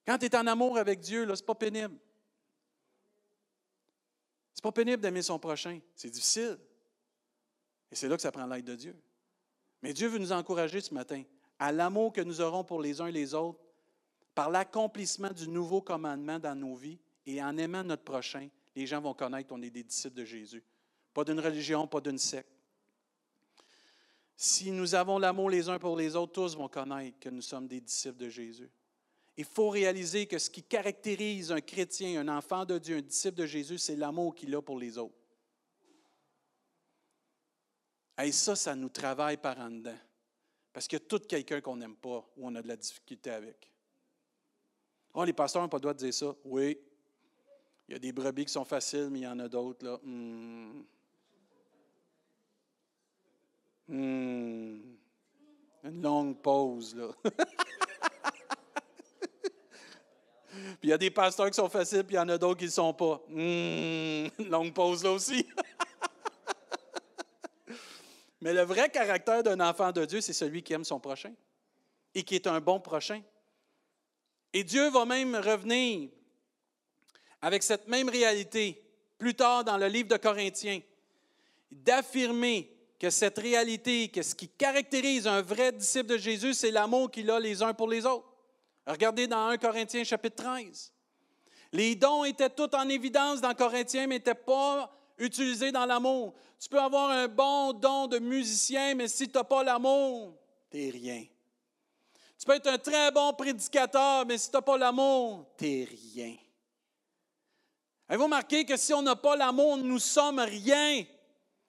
[0.07, 1.99] Quand tu es en amour avec Dieu, ce n'est pas pénible.
[4.55, 5.81] C'est pas pénible d'aimer son prochain.
[5.97, 6.57] C'est difficile.
[7.91, 8.97] Et c'est là que ça prend l'aide de Dieu.
[9.83, 11.23] Mais Dieu veut nous encourager ce matin
[11.59, 13.61] à l'amour que nous aurons pour les uns et les autres,
[14.35, 19.01] par l'accomplissement du nouveau commandement dans nos vies et en aimant notre prochain, les gens
[19.01, 20.63] vont connaître qu'on est des disciples de Jésus.
[21.13, 22.49] Pas d'une religion, pas d'une secte.
[24.37, 27.69] Si nous avons l'amour les uns pour les autres, tous vont connaître que nous sommes
[27.69, 28.71] des disciples de Jésus.
[29.37, 33.37] Il faut réaliser que ce qui caractérise un chrétien, un enfant de Dieu, un disciple
[33.37, 35.20] de Jésus, c'est l'amour qu'il a pour les autres.
[38.23, 39.99] Et ça, ça nous travaille par en dedans.
[40.73, 43.31] Parce qu'il y a tout quelqu'un qu'on n'aime pas ou on a de la difficulté
[43.31, 43.71] avec.
[45.13, 46.35] Oh, les pasteurs n'ont pas le droit de dire ça.
[46.45, 46.79] Oui.
[47.89, 49.99] Il y a des brebis qui sont faciles, mais il y en a d'autres, là.
[50.05, 50.85] Hmm.
[53.89, 54.79] Hmm.
[55.83, 57.09] Une longue pause, là.
[60.53, 62.59] puis il y a des pasteurs qui sont faciles, puis il y en a d'autres
[62.59, 63.21] qui ne le sont pas.
[63.29, 64.29] Hmm.
[64.39, 65.45] Une longue pause, là aussi.
[68.41, 71.33] Mais le vrai caractère d'un enfant de Dieu, c'est celui qui aime son prochain
[72.15, 73.23] et qui est un bon prochain.
[74.53, 76.11] Et Dieu va même revenir
[77.43, 78.83] avec cette même réalité
[79.19, 80.81] plus tard dans le livre de Corinthiens.
[81.71, 87.11] d'affirmer que cette réalité, que ce qui caractérise un vrai disciple de Jésus, c'est l'amour
[87.11, 88.29] qu'il a les uns pour les autres.
[88.87, 90.93] Regardez dans 1 Corinthiens chapitre 13.
[91.73, 96.35] Les dons étaient tous en évidence dans Corinthiens, mais n'étaient pas utilisés dans l'amour.
[96.59, 100.35] Tu peux avoir un bon don de musicien, mais si tu n'as pas l'amour,
[100.71, 101.25] tu n'es rien.
[102.39, 105.85] Tu peux être un très bon prédicateur, mais si tu n'as pas l'amour, tu n'es
[105.85, 106.37] rien.
[108.09, 111.05] Avez-vous remarqué que si on n'a pas l'amour, nous sommes rien?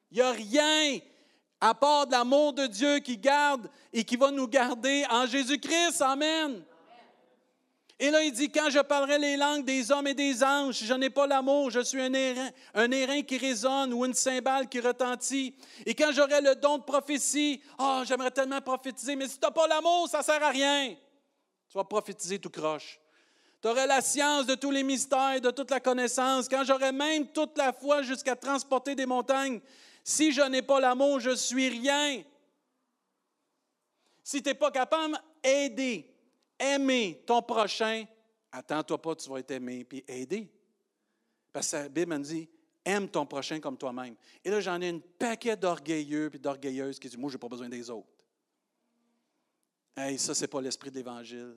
[0.09, 0.99] Il n'y a rien
[1.59, 6.01] à part de l'amour de Dieu qui garde et qui va nous garder en Jésus-Christ.
[6.01, 6.63] Amen.
[8.03, 10.93] Et là, il dit, quand je parlerai les langues des hommes et des anges, je
[10.95, 15.53] n'ai pas l'amour, je suis un airain, un qui résonne ou une cymbale qui retentit.
[15.85, 19.51] Et quand j'aurai le don de prophétie, oh, j'aimerais tellement prophétiser, mais si tu n'as
[19.51, 20.95] pas l'amour, ça ne sert à rien.
[21.69, 22.99] Tu vas prophétiser tout croche.
[23.61, 26.49] Tu aurais la science de tous les mystères, de toute la connaissance.
[26.49, 29.61] Quand j'aurai même toute la foi jusqu'à transporter des montagnes,
[30.03, 32.23] si je n'ai pas l'amour, je suis rien.
[34.23, 36.10] Si tu n'es pas capable d'aider,
[36.61, 38.05] aimer ton prochain,
[38.51, 40.49] attends-toi pas, tu vas être aimé, puis aider.
[41.51, 42.49] Parce que la Bible me dit,
[42.85, 44.15] aime ton prochain comme toi-même.
[44.43, 47.49] Et là, j'en ai une paquet d'orgueilleux et d'orgueilleuses qui disent, moi, je n'ai pas
[47.49, 48.07] besoin des autres.
[49.95, 51.55] Hey, ça, ce n'est pas l'esprit de l'Évangile.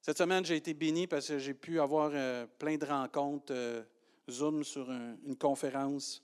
[0.00, 3.82] Cette semaine, j'ai été béni parce que j'ai pu avoir euh, plein de rencontres euh,
[4.30, 6.22] Zoom sur une conférence.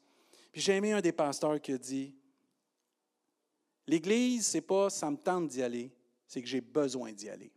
[0.53, 2.15] Puis j'ai aimé un des pasteurs qui a dit
[3.87, 5.91] L'Église, c'est pas ça me tente d'y aller,
[6.33, 7.53] c'est que j'ai besoin d'y aller.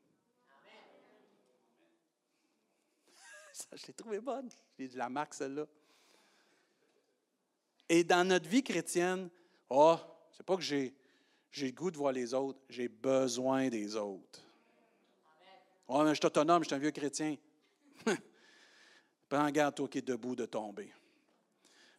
[3.53, 4.49] Ça, je l'ai trouvé bonne.
[4.77, 5.65] J'ai dit la marque, celle-là.
[7.88, 9.29] Et dans notre vie chrétienne,
[9.69, 9.95] oh,
[10.35, 10.93] c'est pas que j'ai,
[11.51, 14.41] j'ai le goût de voir les autres, j'ai besoin des autres.
[15.88, 17.38] Oh, mais je suis autonome, je suis un vieux chrétien.
[19.29, 20.91] Prends garde, toi qui es debout, de tomber.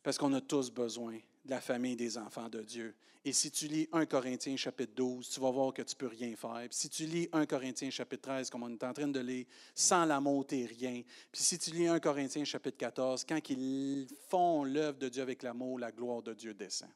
[0.02, 2.94] Parce qu'on a tous besoin de la famille des enfants de Dieu.
[3.24, 6.06] Et si tu lis 1 Corinthiens chapitre 12, tu vas voir que tu ne peux
[6.06, 6.60] rien faire.
[6.68, 9.46] Puis si tu lis 1 Corinthiens chapitre 13, comme on est en train de lire,
[9.74, 11.02] sans l'amour, tu rien.
[11.32, 15.42] Puis si tu lis 1 Corinthiens chapitre 14, quand ils font l'œuvre de Dieu avec
[15.42, 16.90] l'amour, la gloire de Dieu descend.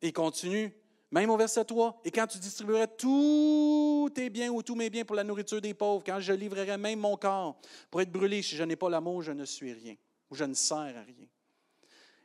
[0.00, 0.72] Et continue,
[1.10, 2.02] même au verset 3.
[2.04, 5.74] Et quand tu distribuerais tous tes biens ou tous mes biens pour la nourriture des
[5.74, 9.22] pauvres, quand je livrerai même mon corps pour être brûlé, si je n'ai pas l'amour,
[9.22, 9.96] je ne suis rien,
[10.30, 11.26] ou je ne sers à rien.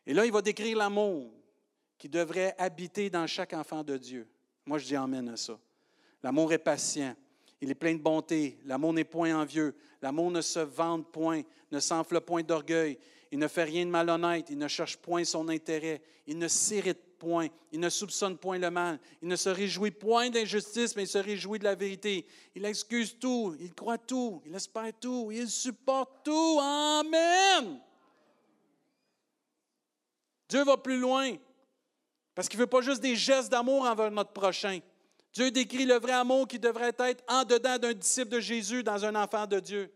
[0.07, 1.29] Et là, il va décrire l'amour
[1.97, 4.25] qui devrait habiter dans chaque enfant de Dieu.
[4.65, 5.59] Moi, je dis amène à ça.
[6.23, 7.13] L'amour est patient.
[7.59, 8.57] Il est plein de bonté.
[8.63, 9.75] L'amour n'est point envieux.
[10.01, 11.41] L'amour ne se vante point,
[11.71, 12.97] ne s'enfle point d'orgueil.
[13.31, 14.47] Il ne fait rien de malhonnête.
[14.49, 16.01] Il ne cherche point son intérêt.
[16.25, 17.47] Il ne s'irrite point.
[17.73, 18.99] Il ne soupçonne point le mal.
[19.21, 22.25] Il ne se réjouit point d'injustice, mais il se réjouit de la vérité.
[22.55, 23.57] Il excuse tout.
[23.59, 24.41] Il croit tout.
[24.45, 25.31] Il espère tout.
[25.33, 26.59] Il supporte tout.
[26.61, 27.81] Amen.
[30.49, 31.35] Dieu va plus loin
[32.37, 34.79] parce qu'il ne veut pas juste des gestes d'amour envers notre prochain.
[35.33, 39.03] Dieu décrit le vrai amour qui devrait être en dedans d'un disciple de Jésus dans
[39.05, 39.91] un enfant de Dieu.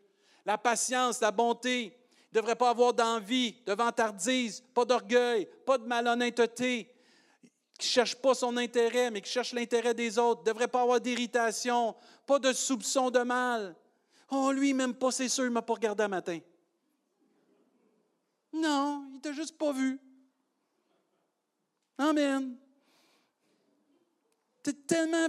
[0.45, 1.95] La patience, la bonté.
[2.31, 6.91] Il ne devrait pas avoir d'envie, de vantardise, pas d'orgueil, pas de malhonnêteté,
[7.77, 10.41] qui ne cherche pas son intérêt, mais qui cherche l'intérêt des autres.
[10.41, 13.75] Ne devrait pas avoir d'irritation, pas de soupçon de mal.
[14.31, 16.39] Oh, lui, même pas, c'est sûr, il ne m'a pas regardé un matin.
[18.53, 19.99] Non, il ne t'a juste pas vu.
[22.01, 22.55] Amen.
[24.63, 25.27] C'est tellement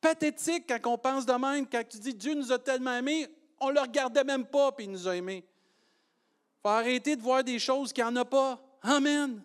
[0.00, 3.68] pathétique quand on pense de même, quand tu dis Dieu nous a tellement aimés, on
[3.68, 5.44] ne le regardait même pas, puis il nous a aimés.
[5.44, 8.60] Il faut arrêter de voir des choses qu'il n'y en a pas.
[8.82, 9.42] Amen.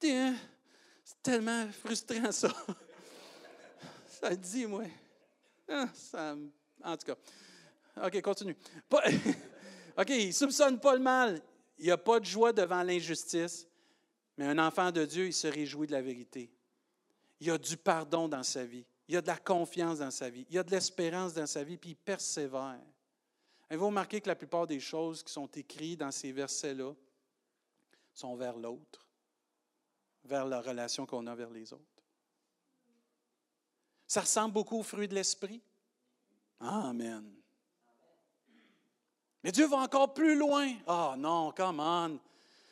[0.00, 2.48] C'est tellement frustrant, ça.
[4.08, 4.84] Ça dit, moi.
[5.68, 5.86] Ah,
[6.82, 8.06] en tout cas.
[8.06, 8.56] OK, continue.
[9.98, 11.42] OK, il ne soupçonne pas le mal.
[11.78, 13.69] Il n'y a pas de joie devant l'injustice.
[14.40, 16.50] Mais un enfant de Dieu, il se réjouit de la vérité.
[17.40, 18.86] Il y a du pardon dans sa vie.
[19.06, 20.46] Il y a de la confiance dans sa vie.
[20.48, 22.80] Il y a de l'espérance dans sa vie, puis il persévère.
[23.68, 26.94] Avez-vous remarqué que la plupart des choses qui sont écrites dans ces versets-là
[28.14, 29.06] sont vers l'autre,
[30.24, 32.02] vers la relation qu'on a vers les autres?
[34.06, 35.60] Ça ressemble beaucoup au fruit de l'esprit.
[36.60, 37.30] Amen.
[39.44, 40.72] Mais Dieu va encore plus loin.
[40.86, 42.18] Ah oh non, come on.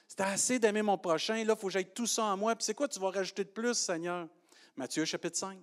[0.09, 1.45] C'est assez d'aimer mon prochain.
[1.45, 2.57] Là, il faut que j'aille tout ça en moi.
[2.57, 4.27] Puis c'est quoi tu vas rajouter de plus, Seigneur?
[4.75, 5.59] Matthieu chapitre 5.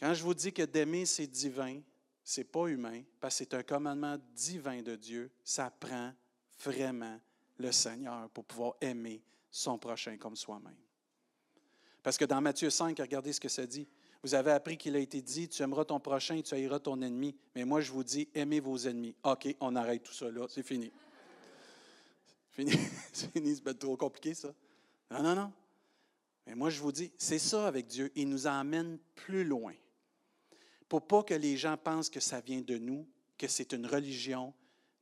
[0.00, 1.80] Quand je vous dis que d'aimer, c'est divin,
[2.24, 6.12] c'est pas humain, parce que c'est un commandement divin de Dieu, ça prend
[6.64, 7.20] vraiment
[7.58, 10.74] le Seigneur pour pouvoir aimer son prochain comme soi-même.
[12.02, 13.86] Parce que dans Matthieu 5, regardez ce que ça dit.
[14.24, 17.36] Vous avez appris qu'il a été dit, tu aimeras ton prochain tu haïras ton ennemi.
[17.54, 19.14] Mais moi, je vous dis, aimez vos ennemis.
[19.22, 20.90] OK, on arrête tout ça là, c'est fini.
[22.52, 22.70] Fini,
[23.12, 24.54] fini, c'est trop compliqué ça.
[25.10, 25.52] Non, non, non.
[26.46, 28.10] Mais moi, je vous dis, c'est ça avec Dieu.
[28.14, 29.74] Il nous emmène plus loin.
[30.88, 33.06] Pour pas que les gens pensent que ça vient de nous,
[33.38, 34.52] que c'est une religion.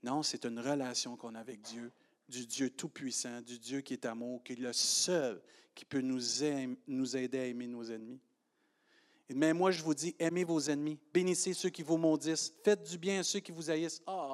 [0.02, 1.92] Non, c'est une relation qu'on a avec Dieu,
[2.28, 5.42] du Dieu Tout-Puissant, du Dieu qui est amour, qui est le seul
[5.74, 6.20] qui peut nous,
[6.86, 8.20] nous aider à aimer nos ennemis.
[9.32, 12.98] Mais moi, je vous dis, aimez vos ennemis, bénissez ceux qui vous maudissent, faites du
[12.98, 14.02] bien à ceux qui vous haïssent.
[14.06, 14.26] Ah,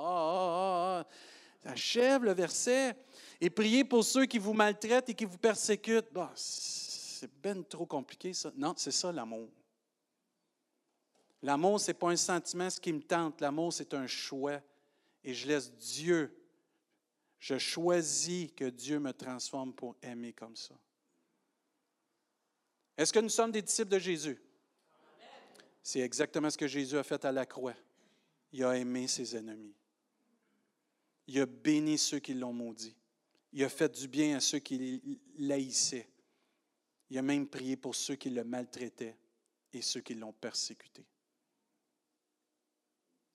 [1.67, 2.97] Achève le verset.
[3.41, 6.09] Et priez pour ceux qui vous maltraitent et qui vous persécutent.
[6.35, 8.53] C'est bien trop compliqué, ça.
[8.57, 9.49] Non, c'est ça l'amour.
[11.43, 13.41] L'amour, ce n'est pas un sentiment, ce qui me tente.
[13.41, 14.61] L'amour, c'est un choix.
[15.23, 16.35] Et je laisse Dieu.
[17.39, 20.75] Je choisis que Dieu me transforme pour aimer comme ça.
[22.97, 24.41] Est-ce que nous sommes des disciples de Jésus?
[25.83, 27.75] C'est exactement ce que Jésus a fait à la croix.
[28.53, 29.75] Il a aimé ses ennemis.
[31.27, 32.97] Il a béni ceux qui l'ont maudit.
[33.53, 36.09] Il a fait du bien à ceux qui l'haïssaient.
[37.11, 39.17] Il a même prié pour ceux qui le maltraitaient
[39.73, 41.05] et ceux qui l'ont persécuté.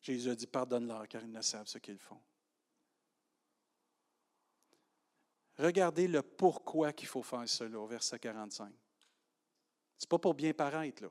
[0.02, 2.20] Jésus a dit, pardonne-leur car ils ne savent ce qu'ils font.
[5.58, 8.74] Regardez le pourquoi qu'il faut faire cela au verset 45.
[9.98, 11.10] Ce n'est pas pour bien paraître, là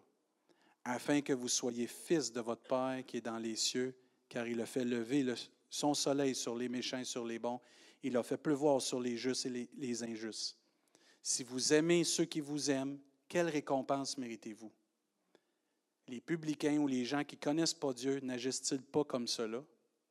[0.85, 3.97] afin que vous soyez fils de votre Père qui est dans les cieux,
[4.29, 5.23] car il a fait lever
[5.71, 7.61] son soleil sur les méchants et sur les bons.
[8.03, 10.57] Il a fait pleuvoir sur les justes et les, injustes.
[11.23, 14.73] Si vous aimez ceux qui vous aiment, quelle récompense méritez-vous?
[16.09, 19.63] Les publicains ou les gens qui ne connaissent pas Dieu n'agissent-ils pas comme cela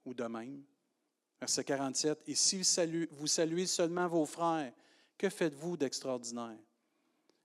[0.05, 0.63] ou de même?
[1.41, 2.19] Verset 47.
[2.27, 4.71] Et si vous saluez, vous saluez seulement vos frères,
[5.17, 6.57] que faites-vous d'extraordinaire?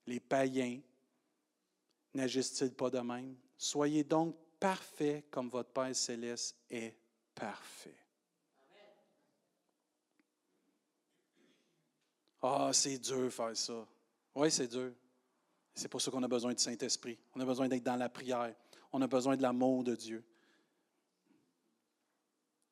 [0.07, 0.81] Les païens
[2.13, 3.35] n'agissent-ils pas de même?
[3.57, 6.95] Soyez donc parfaits comme votre Père céleste est
[7.35, 8.04] parfait.
[12.47, 13.87] Ah, c'est dur faire ça.
[14.35, 14.93] Oui, c'est dur.
[15.75, 17.19] C'est pour ça qu'on a besoin du Saint-Esprit.
[17.35, 18.55] On a besoin d'être dans la prière.
[18.93, 20.23] On a besoin de l'amour de Dieu.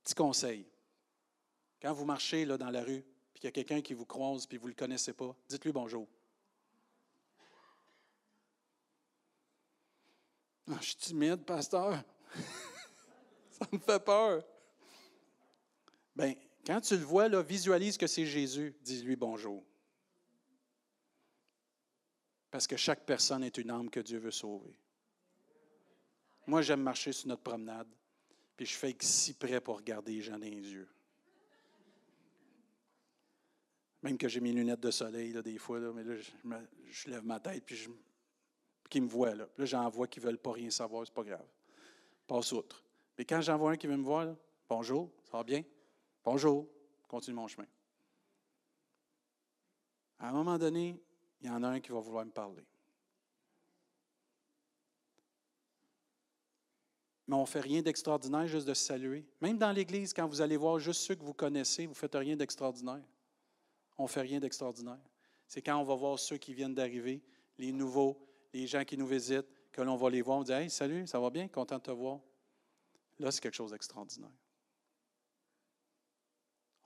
[0.02, 0.66] Petit conseil.
[1.80, 4.58] Quand vous marchez dans la rue, puis qu'il y a quelqu'un qui vous croise, puis
[4.58, 6.06] vous ne le connaissez pas, dites-lui bonjour.
[10.70, 12.04] Ah, je suis timide, pasteur.
[13.50, 14.44] Ça me fait peur.
[16.14, 18.74] Bien, quand tu le vois, visualise que c'est Jésus.
[18.82, 19.64] Dis-lui bonjour.
[22.50, 24.78] Parce que chaque personne est une âme que Dieu veut sauver.
[26.46, 27.88] Moi, j'aime marcher sur notre promenade,
[28.56, 30.88] puis je fais si près pour regarder les gens dans les yeux.
[34.02, 36.14] Même que j'ai mes lunettes de soleil, là, des fois, mais là,
[36.90, 37.88] je, lève ma tête, puis je,
[39.00, 39.34] me voient.
[39.34, 41.46] Là, là j'en vois qui ne veulent pas rien savoir, c'est pas grave.
[42.26, 42.84] Passe outre.
[43.16, 44.34] Mais quand j'en vois un qui veut me voir,
[44.68, 45.62] bonjour, ça va bien?
[46.24, 46.68] Bonjour,
[47.08, 47.66] continue mon chemin.
[50.18, 51.02] À un moment donné,
[51.40, 52.64] il y en a un qui va vouloir me parler.
[57.26, 59.26] Mais on ne fait rien d'extraordinaire juste de se saluer.
[59.40, 62.14] Même dans l'Église, quand vous allez voir juste ceux que vous connaissez, vous ne faites
[62.14, 63.02] rien d'extraordinaire.
[63.98, 65.00] On ne fait rien d'extraordinaire.
[65.48, 67.20] C'est quand on va voir ceux qui viennent d'arriver,
[67.58, 68.18] les nouveaux,
[68.52, 71.18] les gens qui nous visitent, que l'on va les voir, on dit Hey, salut, ça
[71.18, 72.20] va bien, content de te voir.
[73.18, 74.30] Là, c'est quelque chose d'extraordinaire.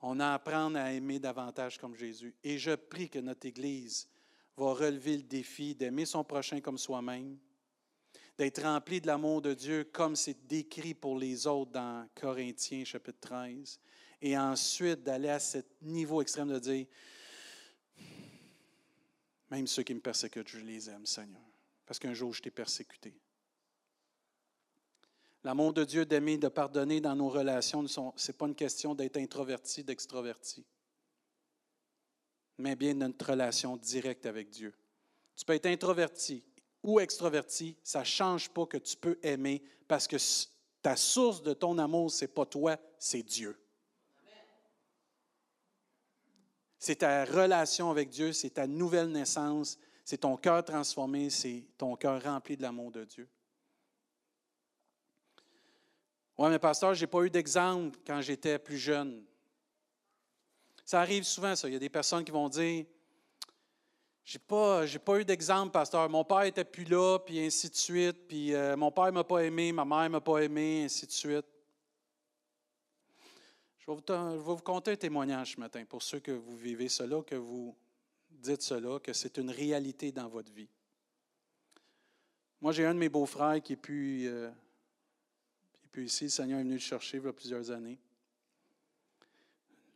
[0.01, 2.35] On a à apprendre à aimer davantage comme Jésus.
[2.43, 4.07] Et je prie que notre Église
[4.55, 7.37] va relever le défi d'aimer son prochain comme soi-même,
[8.37, 13.19] d'être rempli de l'amour de Dieu comme c'est décrit pour les autres dans Corinthiens chapitre
[13.19, 13.79] 13,
[14.21, 16.85] et ensuite d'aller à ce niveau extrême de dire,
[19.49, 21.47] même ceux qui me persécutent, je les aime, Seigneur
[21.87, 23.15] parce qu'un jour je t'ai persécuté.
[25.47, 29.15] L'amour de Dieu d'aimer, de pardonner dans nos relations, ce n'est pas une question d'être
[29.15, 30.65] introverti, d'extroverti,
[32.57, 34.73] mais bien notre relation directe avec Dieu.
[35.37, 36.43] Tu peux être introverti
[36.83, 40.17] ou extroverti, ça ne change pas que tu peux aimer parce que
[40.81, 43.57] ta source de ton amour, ce n'est pas toi, c'est Dieu.
[46.77, 51.95] C'est ta relation avec Dieu, c'est ta nouvelle naissance, c'est ton cœur transformé, c'est ton
[51.95, 53.29] cœur rempli de l'amour de Dieu.
[56.37, 59.23] Oui, mais pasteur, je n'ai pas eu d'exemple quand j'étais plus jeune.
[60.85, 61.67] Ça arrive souvent, ça.
[61.67, 62.85] Il y a des personnes qui vont dire
[64.23, 66.07] J'ai pas, pas eu d'exemple, pasteur.
[66.09, 68.27] Mon père n'était plus là, puis ainsi de suite.
[68.27, 71.07] Puis euh, mon père ne m'a pas aimé, ma mère ne m'a pas aimé, ainsi
[71.07, 71.45] de suite.
[73.79, 73.97] Je vais,
[74.37, 77.75] vous, je conter un témoignage ce matin pour ceux que vous vivez cela, que vous
[78.29, 80.69] dites cela, que c'est une réalité dans votre vie.
[82.61, 84.49] Moi, j'ai un de mes beaux-frères qui est plus, euh,
[86.03, 86.25] ici.
[86.25, 87.99] Le Seigneur est venu le chercher il y a plusieurs années.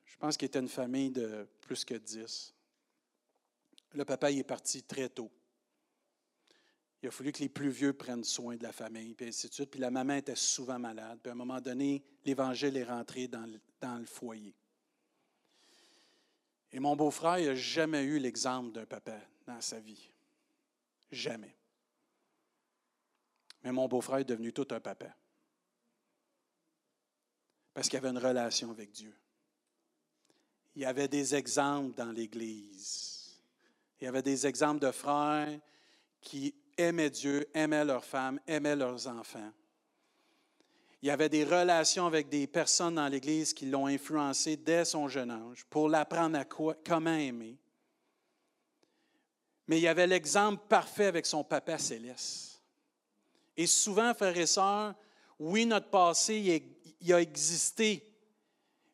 [0.05, 2.53] Je pense qu'il était une famille de plus que dix.
[3.93, 5.31] Le papa il est parti très tôt.
[7.01, 9.53] Il a fallu que les plus vieux prennent soin de la famille, puis ainsi de
[9.53, 9.71] suite.
[9.71, 11.19] Puis la maman était souvent malade.
[11.21, 14.53] Puis à un moment donné, l'Évangile est rentré dans le foyer.
[16.71, 20.09] Et mon beau-frère n'a jamais eu l'exemple d'un papa dans sa vie.
[21.11, 21.55] Jamais.
[23.63, 25.15] Mais mon beau-frère est devenu tout un papa.
[27.73, 29.13] Parce qu'il avait une relation avec Dieu.
[30.75, 33.41] Il y avait des exemples dans l'Église.
[33.99, 35.59] Il y avait des exemples de frères
[36.21, 39.51] qui aimaient Dieu, aimaient leurs femmes, aimaient leurs enfants.
[41.01, 45.07] Il y avait des relations avec des personnes dans l'Église qui l'ont influencé dès son
[45.07, 47.57] jeune âge pour l'apprendre à quoi, comment aimer.
[49.67, 52.61] Mais il y avait l'exemple parfait avec son papa céleste.
[53.57, 54.93] Et souvent, frères et sœurs,
[55.39, 56.63] oui, notre passé,
[57.01, 58.07] il a existé,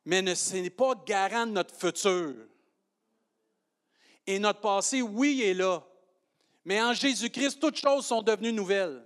[0.06, 2.34] mais ce n'est pas garant de notre futur.
[4.26, 5.84] Et notre passé, oui, est là.
[6.66, 9.06] Mais en Jésus-Christ, toutes choses sont devenues nouvelles.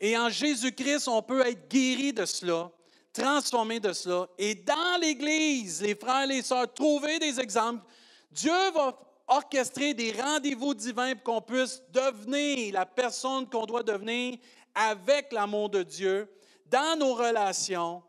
[0.00, 2.70] Et en Jésus-Christ, on peut être guéri de cela,
[3.12, 4.28] transformé de cela.
[4.36, 7.84] Et dans l'Église, les frères et les sœurs, trouver des exemples.
[8.30, 8.98] Dieu va
[9.28, 14.36] orchestrer des rendez-vous divins pour qu'on puisse devenir la personne qu'on doit devenir
[14.74, 16.28] avec l'amour de Dieu,
[16.70, 18.02] dans nos relations,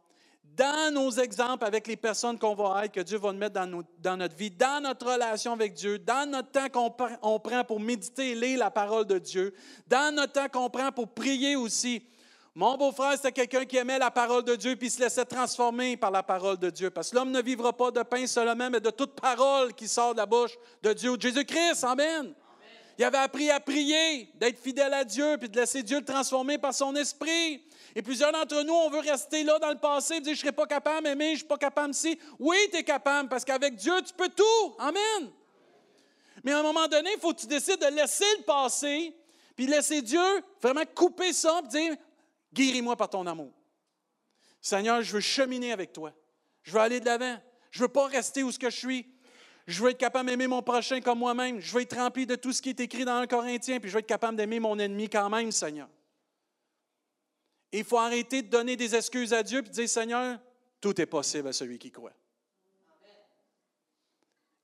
[0.55, 4.17] dans nos exemples avec les personnes qu'on va être, que Dieu va nous mettre dans,
[4.17, 8.35] notre vie, dans notre relation avec Dieu, dans notre temps qu'on prend pour méditer et
[8.35, 9.53] lire la parole de Dieu,
[9.87, 12.03] dans notre temps qu'on prend pour prier aussi.
[12.57, 16.09] Mon beau-frère, c'était quelqu'un qui aimait la parole de Dieu puis se laissait transformer par
[16.09, 16.89] la parole de Dieu.
[16.89, 20.13] Parce que l'homme ne vivra pas de pain seulement, mais de toute parole qui sort
[20.13, 21.83] de la bouche de Dieu ou Jésus-Christ.
[21.83, 22.33] Amen.
[22.97, 26.57] Il avait appris à prier, d'être fidèle à Dieu, puis de laisser Dieu le transformer
[26.57, 27.61] par son esprit.
[27.95, 30.51] Et plusieurs d'entre nous, on veut rester là dans le passé, dire, je ne serai
[30.51, 32.19] pas capable d'aimer, je ne suis pas capable si.
[32.37, 34.75] Oui, tu es capable, parce qu'avec Dieu, tu peux tout.
[34.77, 35.31] Amen.
[36.43, 39.15] Mais à un moment donné, il faut que tu décides de laisser le passé,
[39.55, 40.19] puis laisser Dieu
[40.61, 41.95] vraiment couper ça, puis dire,
[42.53, 43.53] guéris-moi par ton amour.
[44.59, 46.11] Seigneur, je veux cheminer avec toi.
[46.63, 47.37] Je veux aller de l'avant.
[47.71, 49.07] Je ne veux pas rester où ce que je suis.
[49.67, 51.61] Je veux être capable d'aimer mon prochain comme moi-même.
[51.61, 53.93] Je veux être rempli de tout ce qui est écrit dans un Corinthien, puis je
[53.93, 55.87] veux être capable d'aimer mon ennemi quand même, Seigneur.
[57.71, 60.39] Il faut arrêter de donner des excuses à Dieu et dire, Seigneur,
[60.79, 62.13] tout est possible à celui qui croit.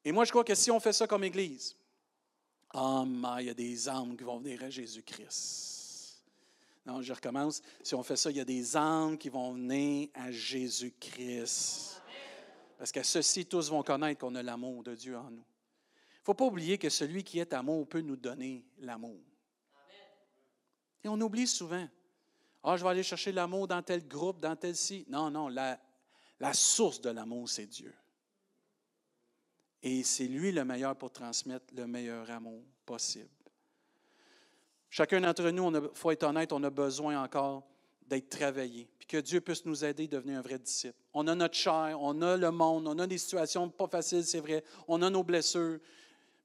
[0.03, 1.75] Et moi, je crois que si on fait ça comme Église,
[2.73, 3.05] oh,
[3.39, 6.23] il y a des âmes qui vont venir à Jésus-Christ.
[6.85, 7.61] Non, je recommence.
[7.83, 12.01] Si on fait ça, il y a des âmes qui vont venir à Jésus-Christ.
[12.77, 15.45] Parce que ceux-ci, tous vont connaître qu'on a l'amour de Dieu en nous.
[16.13, 19.19] Il ne faut pas oublier que celui qui est amour peut nous donner l'amour.
[21.03, 21.87] Et on oublie souvent.
[22.64, 25.05] Ah, je vais aller chercher l'amour dans tel groupe, dans tel ci.
[25.09, 25.80] Non, non, la,
[26.39, 27.93] la source de l'amour, c'est Dieu.
[29.84, 33.30] Et c'est lui le meilleur pour transmettre le meilleur amour possible.
[34.89, 37.64] Chacun d'entre nous, il faut être honnête, on a besoin encore
[38.05, 40.97] d'être travaillé, puis que Dieu puisse nous aider à devenir un vrai disciple.
[41.14, 44.41] On a notre chair, on a le monde, on a des situations pas faciles, c'est
[44.41, 45.80] vrai, on a nos blessures,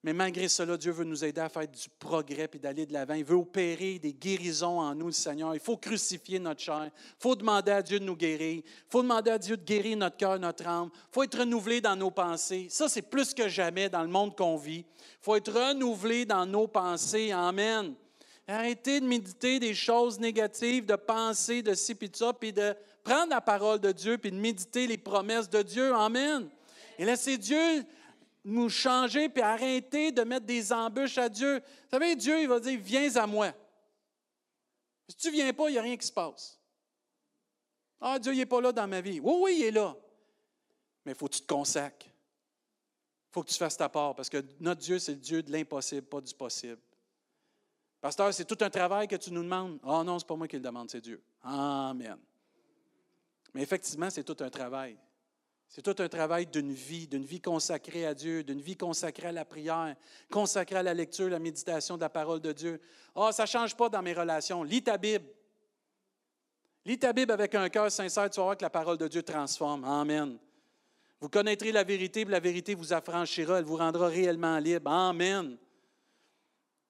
[0.06, 3.14] mais malgré cela, Dieu veut nous aider à faire du progrès et d'aller de l'avant.
[3.14, 5.52] Il veut opérer des guérisons en nous, le Seigneur.
[5.52, 6.92] Il faut crucifier notre chair.
[6.94, 8.62] Il faut demander à Dieu de nous guérir.
[8.64, 10.90] Il faut demander à Dieu de guérir notre cœur, notre âme.
[10.94, 12.68] Il faut être renouvelé dans nos pensées.
[12.70, 14.84] Ça, c'est plus que jamais dans le monde qu'on vit.
[14.86, 17.32] Il faut être renouvelé dans nos pensées.
[17.32, 17.92] Amen.
[18.46, 22.76] Arrêtez de méditer des choses négatives, de penser de ci puis de ça, puis de
[23.02, 25.92] prendre la parole de Dieu, puis de méditer les promesses de Dieu.
[25.92, 26.48] Amen.
[26.96, 27.84] Et laissez Dieu
[28.46, 31.58] nous changer, puis arrêter de mettre des embûches à Dieu.
[31.58, 33.52] Vous savez, Dieu, il va dire, viens à moi.
[35.08, 36.60] Si tu ne viens pas, il n'y a rien qui se passe.
[38.00, 39.18] Ah, Dieu, il n'est pas là dans ma vie.
[39.18, 39.96] Oui, oui, il est là.
[41.04, 42.06] Mais il faut que tu te consacres.
[42.06, 45.50] Il faut que tu fasses ta part, parce que notre Dieu, c'est le Dieu de
[45.50, 46.80] l'impossible, pas du possible.
[48.00, 49.80] Pasteur, c'est tout un travail que tu nous demandes.
[49.82, 51.20] Ah oh non, c'est pas moi qui le demande, c'est Dieu.
[51.42, 52.18] Amen.
[53.52, 54.96] Mais effectivement, c'est tout un travail.
[55.68, 59.32] C'est tout un travail d'une vie, d'une vie consacrée à Dieu, d'une vie consacrée à
[59.32, 59.96] la prière,
[60.30, 62.80] consacrée à la lecture, la méditation de la parole de Dieu.
[63.14, 64.62] Ah, ça ne change pas dans mes relations.
[64.62, 65.26] Lis ta Bible.
[66.84, 69.22] Lis ta Bible avec un cœur sincère, tu vas voir que la parole de Dieu
[69.22, 69.84] transforme.
[69.84, 70.38] Amen.
[71.20, 74.90] Vous connaîtrez la vérité, la vérité vous affranchira, elle vous rendra réellement libre.
[74.90, 75.56] Amen.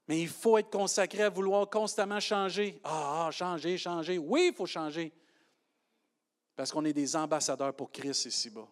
[0.08, 2.80] Mais il faut être consacré à vouloir constamment changer.
[2.84, 4.18] Ah, ah, changer, changer.
[4.18, 5.12] Oui, il faut changer.
[6.56, 8.66] Parce qu'on est des ambassadeurs pour Christ ici-bas.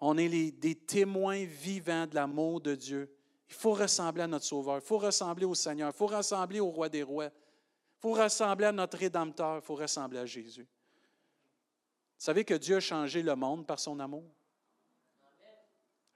[0.00, 3.10] On est des témoins vivants de l'amour de Dieu.
[3.48, 4.76] Il faut ressembler à notre Sauveur.
[4.76, 5.90] Il faut ressembler au Seigneur.
[5.94, 7.26] Il faut ressembler au Roi des Rois.
[7.26, 9.56] Il faut ressembler à notre Rédempteur.
[9.56, 10.66] Il faut ressembler à Jésus.
[12.18, 14.24] Vous savez que Dieu a changé le monde par son amour?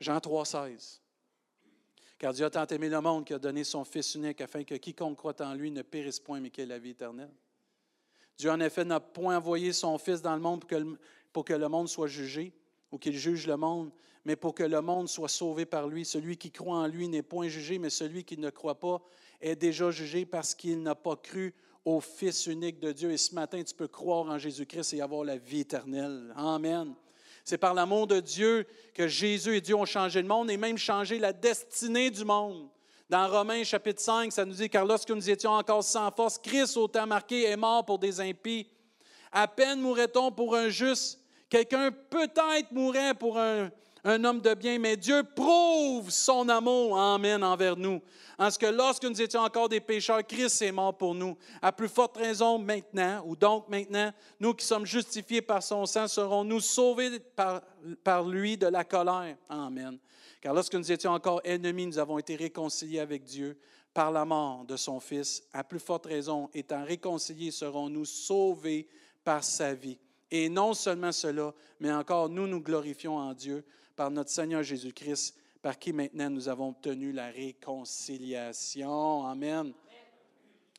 [0.01, 1.01] Jean 3,16.
[2.19, 4.75] Car Dieu a tant aimé le monde qu'il a donné son Fils unique afin que
[4.75, 7.31] quiconque croit en lui ne périsse point, mais qu'il ait la vie éternelle.
[8.41, 10.65] Dieu, en effet, n'a point envoyé son Fils dans le monde
[11.31, 12.55] pour que le, monde soit jugé
[12.91, 13.91] ou qu'il juge le monde,
[14.25, 16.07] mais pour que le monde soit sauvé par lui.
[16.07, 19.03] Celui qui croit en lui n'est point jugé, mais celui qui ne croit pas
[19.43, 23.11] est déjà jugé parce qu'il n'a pas cru au Fils unique de Dieu.
[23.11, 26.33] Et ce matin, tu peux croire en Jésus-Christ et avoir la vie éternelle.
[26.35, 26.95] Amen.
[27.45, 30.79] C'est par l'amour de Dieu que Jésus et Dieu ont changé le monde et même
[30.79, 32.71] changé la destinée du monde.
[33.11, 36.77] Dans Romains chapitre 5, ça nous dit, car lorsque nous étions encore sans force, Christ,
[36.77, 38.69] au temps marqué, est mort pour des impies.
[39.33, 41.19] À peine mourrait-on pour un juste.
[41.49, 43.69] Quelqu'un peut-être mourrait pour un,
[44.05, 48.01] homme de bien, mais Dieu prouve son amour, Amen, envers nous.
[48.39, 51.37] En ce que lorsque nous étions encore des pécheurs, Christ est mort pour nous.
[51.61, 56.07] À plus forte raison maintenant, ou donc maintenant, nous qui sommes justifiés par son sang,
[56.07, 57.61] serons-nous sauvés par,
[58.05, 59.37] par lui de la colère.
[59.49, 59.99] Amen.
[60.41, 63.59] Car lorsque nous étions encore ennemis, nous avons été réconciliés avec Dieu
[63.93, 65.43] par la mort de son Fils.
[65.53, 68.89] À plus forte raison, étant réconciliés, serons-nous sauvés
[69.23, 69.99] par sa vie.
[70.31, 73.65] Et non seulement cela, mais encore nous nous glorifions en Dieu
[73.97, 79.27] par notre Seigneur Jésus-Christ, par qui maintenant nous avons obtenu la réconciliation.
[79.27, 79.75] Amen.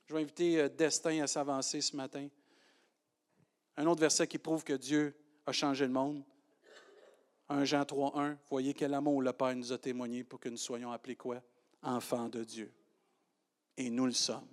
[0.08, 2.28] Je vais inviter euh, Destin à s'avancer ce matin.
[3.78, 6.24] Un autre verset qui prouve que Dieu a changé le monde.
[7.52, 8.38] 1 Jean 3, 1.
[8.50, 11.42] Voyez quel amour le Père nous a témoigné pour que nous soyons appelés quoi?
[11.84, 12.72] Enfants de Dieu.
[13.76, 14.48] Et nous le sommes.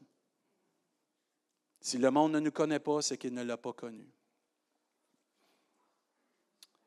[1.81, 4.05] Si le monde ne nous connaît pas, c'est qu'il ne l'a pas connu.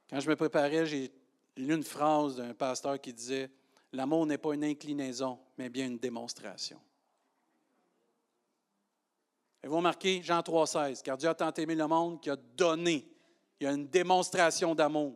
[0.09, 1.11] Quand je me préparais, j'ai
[1.55, 3.49] lu une phrase d'un pasteur qui disait
[3.93, 6.79] L'amour n'est pas une inclinaison, mais bien une démonstration.
[9.63, 13.05] Et vous remarquez, Jean 3,16, car Dieu a tant aimé le monde qu'il a donné.
[13.59, 15.15] Il y a une démonstration d'amour.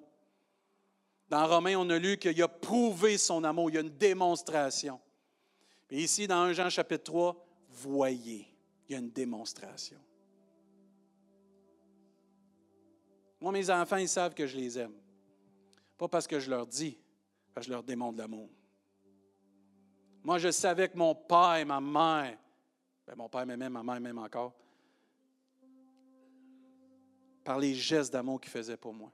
[1.30, 3.70] Dans Romains, on a lu qu'il a prouvé son amour.
[3.70, 5.00] Il y a une démonstration.
[5.90, 8.48] Et ici, dans 1 Jean chapitre 3, voyez,
[8.88, 10.00] il y a une démonstration.
[13.42, 14.94] Moi, mes enfants, ils savent que je les aime.
[15.98, 16.98] Pas parce que je leur dis,
[17.54, 18.50] parce que je leur démontre l'amour.
[20.24, 22.38] Moi, je savais que mon père et ma mère,
[23.06, 24.54] ben, mon père m'aimait, ma mère m'aime encore,
[27.44, 29.12] par les gestes d'amour qu'ils faisaient pour moi.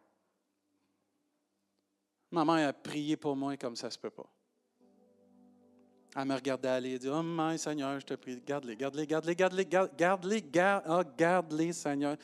[2.32, 4.28] Ma mère a prié pour moi comme ça se peut pas.
[6.16, 9.36] Elle me regardait aller et dit Oh, my Seigneur, je te prie, garde-les, garde-les, garde-les,
[9.36, 12.18] garde-les, garde-les, garde-les, garde-les, Seigneur.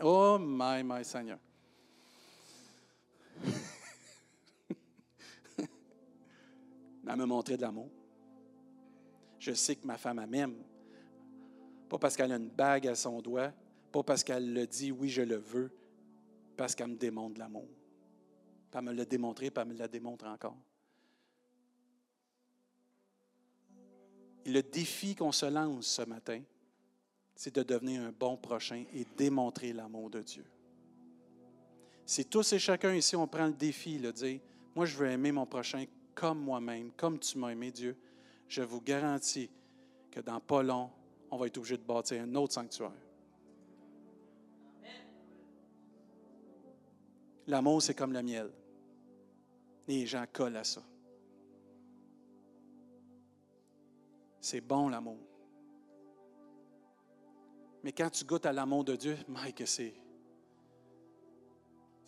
[0.00, 1.38] Oh, my, my Seigneur.
[7.06, 7.90] Elle me montrait de l'amour.
[9.40, 10.54] Je sais que ma femme m'aime.
[11.88, 13.52] Pas parce qu'elle a une bague à son doigt,
[13.90, 15.72] pas parce qu'elle le dit oui, je le veux,
[16.56, 17.66] parce qu'elle me démontre de l'amour.
[18.74, 20.56] Elle me l'a démontré, elle me la démontre encore.
[24.44, 26.42] Et le défi qu'on se lance ce matin,
[27.34, 30.44] c'est de devenir un bon prochain et démontrer l'amour de Dieu.
[32.04, 34.40] Si tous et chacun ici, on prend le défi de dire,
[34.74, 37.96] moi je veux aimer mon prochain comme moi-même, comme tu m'as aimé Dieu,
[38.48, 39.50] je vous garantis
[40.10, 40.90] que dans pas long,
[41.30, 42.92] on va être obligé de bâtir un autre sanctuaire.
[47.46, 48.50] L'amour, c'est comme le miel.
[49.88, 50.82] Les gens collent à ça.
[54.40, 55.18] C'est bon l'amour.
[57.84, 59.92] Mais quand tu goûtes à l'amour de Dieu, Mike, c'est.
[59.92, 60.00] Tu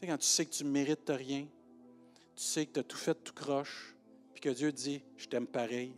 [0.00, 1.46] sais, quand tu sais que tu ne mérites rien,
[2.34, 3.94] tu sais que tu as tout fait tout croche,
[4.32, 5.94] puis que Dieu dit Je t'aime pareil.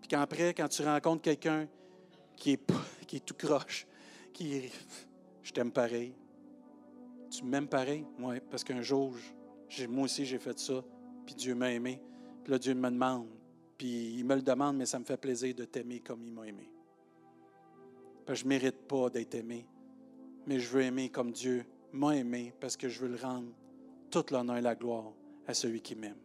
[0.00, 1.68] Puis qu'après, quand tu rencontres quelqu'un
[2.36, 2.72] qui est,
[3.06, 3.86] qui est tout croche,
[4.32, 4.72] qui est
[5.42, 6.14] Je t'aime pareil.
[7.36, 8.06] Tu m'aimes pareil?
[8.20, 9.12] Oui, parce qu'un jour,
[9.88, 10.84] moi aussi, j'ai fait ça,
[11.26, 12.00] puis Dieu m'a aimé.
[12.44, 13.26] Puis là, Dieu me demande,
[13.76, 16.46] puis il me le demande, mais ça me fait plaisir de t'aimer comme il m'a
[16.46, 16.70] aimé.
[18.24, 19.66] Parce je ne mérite pas d'être aimé,
[20.46, 23.48] mais je veux aimer comme Dieu m'a aimé, parce que je veux le rendre
[24.12, 25.10] toute l'honneur et la gloire
[25.48, 26.18] à celui qui m'aime.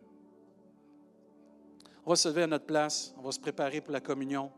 [2.06, 4.52] On va se lever à notre place, on va se préparer pour la communion.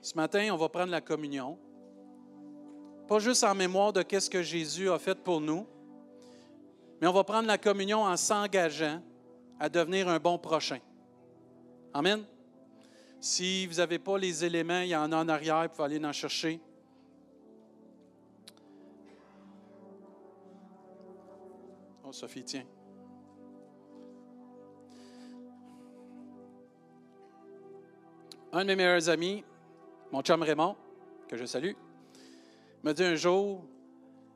[0.00, 1.56] Ce matin, on va prendre la communion.
[3.10, 5.66] Pas juste en mémoire de qu'est-ce que Jésus a fait pour nous,
[7.00, 9.02] mais on va prendre la communion en s'engageant
[9.58, 10.78] à devenir un bon prochain.
[11.92, 12.24] Amen.
[13.18, 16.06] Si vous n'avez pas les éléments, il y en a en arrière, vous pouvez aller
[16.06, 16.60] en chercher.
[22.04, 22.64] Oh, Sophie, tiens.
[28.52, 29.42] Un de mes meilleurs amis,
[30.12, 30.76] mon chum Raymond,
[31.26, 31.74] que je salue,
[32.82, 33.64] m'a dit un jour,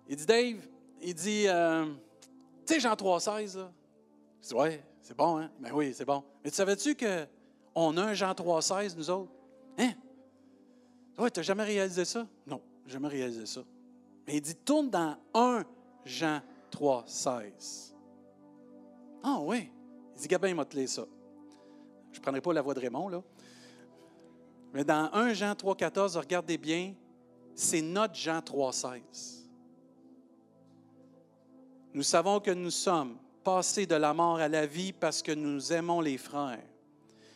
[0.09, 0.67] il dit, Dave,
[1.01, 1.87] il dit, euh,
[2.67, 3.73] tu sais, Jean 3,16, là?
[4.43, 5.51] Je dis, ouais, c'est bon, hein?
[5.61, 6.23] Ben oui, c'est bon.
[6.43, 9.33] Mais tu savais-tu qu'on a un Jean 3,16, nous autres?
[9.79, 9.93] Hein?
[11.19, 12.27] Ouais, tu n'as jamais réalisé ça?
[12.47, 13.63] Non, jamais réalisé ça.
[14.27, 15.65] Mais il dit, tourne dans 1
[16.05, 16.41] Jean
[16.73, 17.95] 3,16.
[19.23, 19.71] Ah oui.
[20.17, 21.07] Il dit, Gabin m'a ça.
[22.13, 23.23] Je ne prendrai pas la voix de Raymond, là.
[24.73, 26.95] Mais dans 1 Jean 3,14, regardez bien,
[27.55, 29.45] c'est notre Jean 3,16.
[31.95, 35.73] Nous savons que nous sommes passés de la mort à la vie parce que nous
[35.73, 36.65] aimons les frères.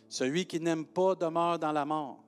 [0.09, 2.25] Celui qui n'aime pas demeure dans la mort.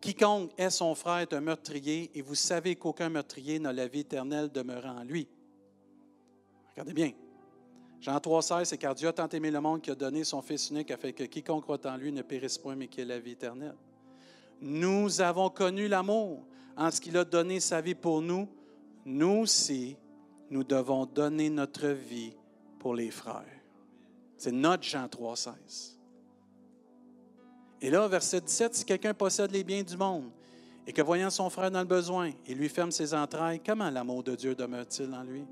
[0.00, 4.00] Quiconque est son frère est un meurtrier, et vous savez qu'aucun meurtrier n'a la vie
[4.00, 5.26] éternelle demeurant en lui.
[6.72, 7.12] Regardez bien.
[8.00, 10.68] Jean 3,16, c'est car Dieu a tant aimé le monde qu'il a donné son Fils
[10.68, 13.30] unique afin que quiconque croit en lui ne périsse point, mais qu'il ait la vie
[13.30, 13.76] éternelle.
[14.60, 16.44] Nous avons connu l'amour
[16.76, 18.48] en ce qu'il a donné sa vie pour nous.
[19.04, 19.96] Nous aussi,
[20.50, 22.34] nous devons donner notre vie
[22.78, 23.44] pour les frères.
[24.36, 25.92] C'est notre Jean 3,16.
[27.80, 30.30] Et là, verset 17, si quelqu'un possède les biens du monde
[30.86, 34.22] et que voyant son frère dans le besoin, il lui ferme ses entrailles, comment l'amour
[34.22, 35.44] de Dieu demeure-t-il en lui?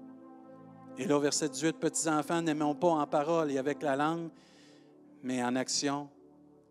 [0.98, 4.28] Et là, verset 18, petits-enfants, n'aimons pas en parole et avec la langue,
[5.22, 6.08] mais en action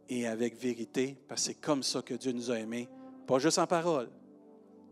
[0.10, 2.88] et avec vérité, parce que c'est comme ça que Dieu nous a aimés,
[3.26, 4.10] pas juste en parole,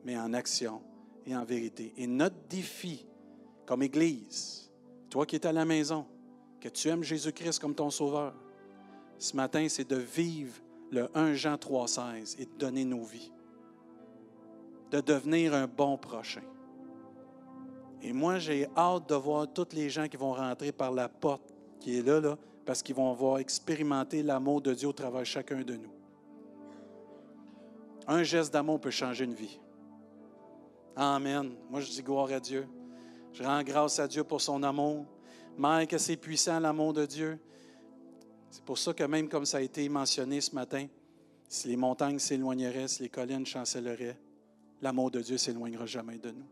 [0.03, 0.81] mais en action
[1.25, 1.93] et en vérité.
[1.97, 3.05] Et notre défi
[3.65, 4.71] comme Église,
[5.09, 6.05] toi qui es à la maison,
[6.59, 8.33] que tu aimes Jésus-Christ comme ton Sauveur,
[9.17, 10.55] ce matin, c'est de vivre
[10.91, 13.31] le 1 Jean 3,16 et de donner nos vies,
[14.91, 16.43] de devenir un bon prochain.
[18.01, 21.53] Et moi, j'ai hâte de voir tous les gens qui vont rentrer par la porte
[21.79, 25.25] qui est là, là parce qu'ils vont avoir expérimenté l'amour de Dieu au travers de
[25.25, 25.91] chacun de nous.
[28.07, 29.59] Un geste d'amour peut changer une vie.
[30.95, 31.55] Amen.
[31.69, 32.67] Moi, je dis gloire à Dieu.
[33.33, 35.05] Je rends grâce à Dieu pour son amour.
[35.57, 37.39] Mère, que c'est puissant l'amour de Dieu.
[38.49, 40.87] C'est pour ça que même comme ça a été mentionné ce matin,
[41.47, 44.17] si les montagnes s'éloigneraient, si les collines chancelleraient,
[44.81, 46.45] l'amour de Dieu s'éloignera jamais de nous.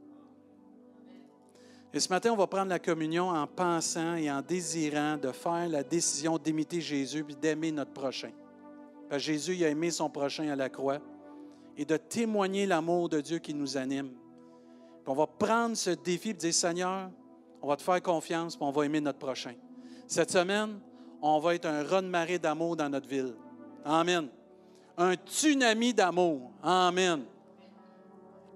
[1.93, 5.69] Et ce matin, on va prendre la communion en pensant et en désirant de faire
[5.69, 8.31] la décision d'imiter Jésus et d'aimer notre prochain.
[9.09, 10.99] Parce que Jésus a aimé son prochain à la croix
[11.77, 14.11] et de témoigner l'amour de Dieu qui nous anime.
[15.08, 17.10] On va prendre ce défi et dire Seigneur,
[17.62, 19.53] on va te faire confiance et on va aimer notre prochain.
[20.05, 20.80] Cette semaine,
[21.22, 23.34] on va être un raz de marée d'amour dans notre ville.
[23.86, 24.28] Amen.
[24.97, 26.51] Un tsunami d'amour.
[26.62, 27.24] Amen.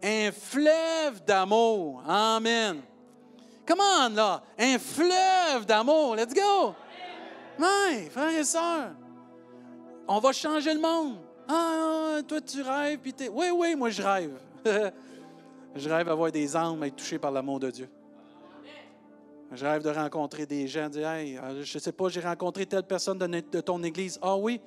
[0.03, 2.03] Un fleuve d'amour.
[2.07, 2.81] Amen.
[3.65, 4.43] Comment là?
[4.57, 6.15] Un fleuve d'amour.
[6.15, 6.75] Let's go.
[7.59, 8.91] Oui, frères et sœurs.
[10.07, 11.17] On va changer le monde.
[11.47, 13.29] Ah, toi, tu rêves, puis t'es.
[13.29, 14.39] Oui, oui, moi, je rêve.
[15.75, 17.89] je rêve d'avoir des âmes, être touchés par l'amour de Dieu.
[19.51, 22.21] Je rêve de rencontrer des gens, de dire Hey, euh, je ne sais pas, j'ai
[22.21, 24.17] rencontré telle personne de, ton église.
[24.21, 24.61] Ah oui?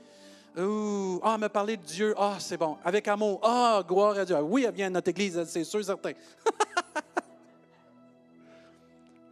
[0.58, 2.14] Ouh, ah, me parler de Dieu.
[2.18, 2.76] Ah, c'est bon.
[2.84, 3.40] Avec amour.
[3.42, 4.36] Ah, gloire à Dieu.
[4.42, 6.12] Oui, elle vient à notre église, c'est sûr, certain.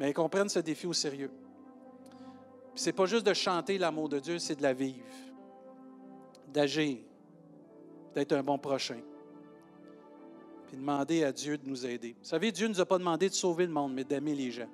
[0.00, 1.30] Mais qu'on prenne ce défi au sérieux.
[2.74, 5.04] Ce n'est pas juste de chanter l'amour de Dieu, c'est de la vivre,
[6.48, 6.98] d'agir,
[8.14, 9.00] d'être un bon prochain.
[10.72, 12.16] Puis demander à Dieu de nous aider.
[12.18, 14.50] Vous savez, Dieu ne nous a pas demandé de sauver le monde, mais d'aimer les
[14.50, 14.70] gens.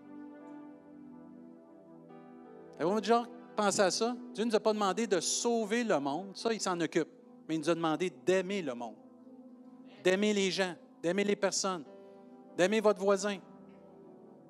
[2.79, 3.27] Avez-vous déjà
[3.57, 4.17] pensé à ça?
[4.33, 7.09] Dieu ne nous a pas demandé de sauver le monde, ça, il s'en occupe.
[7.49, 8.95] Mais il nous a demandé d'aimer le monde,
[10.05, 10.73] d'aimer les gens,
[11.03, 11.83] d'aimer les personnes,
[12.57, 13.39] d'aimer votre voisin.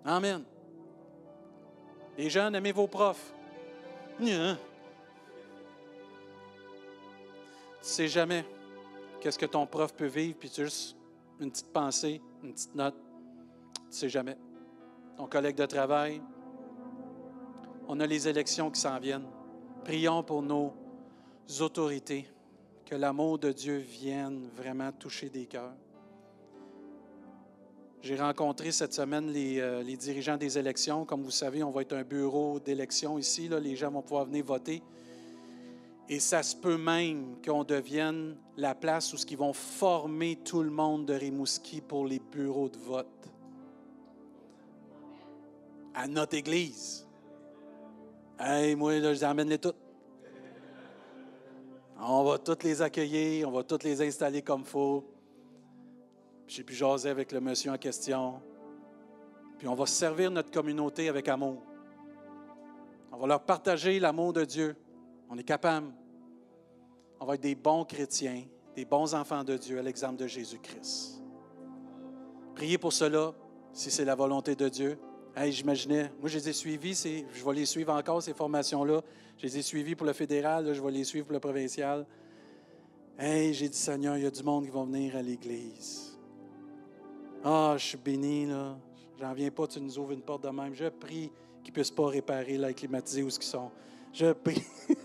[0.05, 0.45] Amen.
[2.19, 3.33] Les jeunes, aimez vos profs.
[4.19, 4.55] Tu ne
[7.81, 8.45] sais jamais
[9.23, 10.98] qu'est-ce que ton prof peut vivre, puis tu juste
[11.41, 12.97] une petite pensée, une petite note.
[13.75, 14.37] Tu ne sais jamais.
[15.17, 16.21] Ton collègue de travail.
[17.87, 19.27] On a les élections qui s'en viennent.
[19.85, 20.75] Prions pour nos
[21.61, 22.29] autorités,
[22.85, 25.75] que l'amour de Dieu vienne vraiment toucher des cœurs.
[28.01, 31.05] J'ai rencontré cette semaine euh, les, dirigeants des élections.
[31.05, 33.49] Comme vous savez, on va être un bureau d'élection ici.
[33.49, 33.59] Là.
[33.59, 34.83] Les gens vont pouvoir venir voter.
[36.11, 40.71] Et ça se peut même qu'on devienne la place où ils vont former tout le
[40.71, 43.29] monde de Rimouski pour les bureaux de vote.
[45.93, 47.07] À notre église.
[48.39, 49.77] Hey, moi, je les emmène les toutes.
[52.01, 55.05] On va toutes les accueillir, on va toutes les installer comme faut.
[56.47, 58.41] J'ai pu jaser avec le monsieur en question.
[59.59, 61.63] Puis on va servir notre communauté avec amour.
[63.13, 64.77] On va leur partager l'amour de Dieu.
[65.29, 65.93] On est capable.
[67.21, 71.23] On va être des bons chrétiens, des bons enfants de Dieu à l'exemple de Jésus-Christ.
[72.55, 73.33] Priez pour cela,
[73.73, 74.99] si c'est la volonté de Dieu.
[75.37, 79.03] Hey, J'imaginais, moi, je les ai suivis, je vais les suivre encore, ces formations-là.
[79.37, 82.07] Je les ai suivis pour le fédéral, je vais les suivre pour le provincial.
[83.19, 86.19] Hey, j'ai dit, Seigneur, il y a du monde qui va venir à l'Église.
[87.45, 88.77] Ah, je suis béni, là.
[89.21, 90.75] J'en viens pas, tu nous ouvres une porte de même.
[90.75, 91.31] Je prie
[91.63, 93.71] qu'ils ne puissent pas réparer, là, climatiser où ce qu'ils sont.
[94.13, 94.63] Je prie.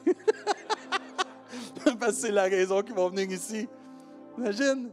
[1.84, 3.68] Parce que c'est la raison qu'ils vont venir ici.
[4.38, 4.92] Imagine.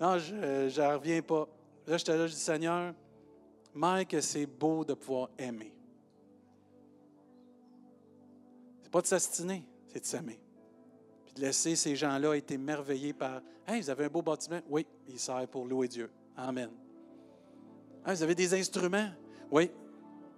[0.00, 1.48] Non, je n'en reviens pas.
[1.86, 2.94] Là, j'étais là, je dis, Seigneur,
[3.74, 5.74] Mike, c'est beau de pouvoir aimer.
[8.82, 10.40] C'est pas de s'astiner, c'est de s'aimer.
[11.24, 14.60] Puis de laisser ces gens-là être émerveillés par Hey, vous avez un beau bâtiment?
[14.70, 16.10] Oui, il sert pour louer Dieu.
[16.36, 16.70] Amen.
[18.06, 19.10] Hey, vous avez des instruments?
[19.50, 19.70] Oui,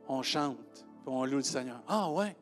[0.08, 1.80] on chante, puis on loue le Seigneur.
[1.86, 2.34] Ah, ouais.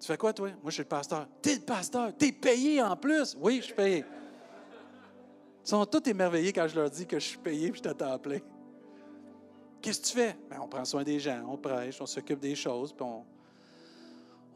[0.00, 0.48] Tu fais quoi, toi?
[0.48, 1.26] Moi, je suis le pasteur.
[1.42, 2.16] T'es le pasteur.
[2.16, 3.36] T'es payé en plus.
[3.40, 4.04] Oui, je suis payé.
[5.64, 8.18] Ils sont tous émerveillés quand je leur dis que je suis payé et je t'attends
[8.18, 8.38] plein.
[9.82, 10.36] Qu'est-ce que tu fais?
[10.50, 13.06] Bien, on prend soin des gens, on prêche, on s'occupe des choses, puis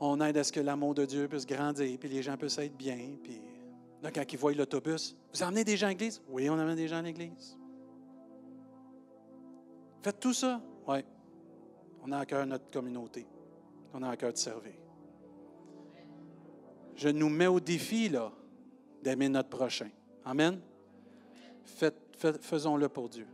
[0.01, 2.77] on, aide à ce que l'amour de Dieu puisse grandir, puis les gens puissent être
[2.77, 2.99] bien.
[3.23, 3.41] Puis
[4.03, 6.21] là, quand ils voient l'autobus, vous emmenez des gens à l'église?
[6.29, 7.57] Oui, on amène des gens à l'église.
[10.03, 10.61] Faites tout ça?
[10.89, 11.05] Oui.
[12.03, 13.27] On a à cœur notre communauté.
[13.95, 14.73] On a à cœur de servir.
[16.97, 18.33] Je nous mets au défi, là,
[19.03, 19.89] d'aimer notre prochain.
[20.25, 20.61] Amen.
[22.41, 23.27] faisons-le pour Dieu.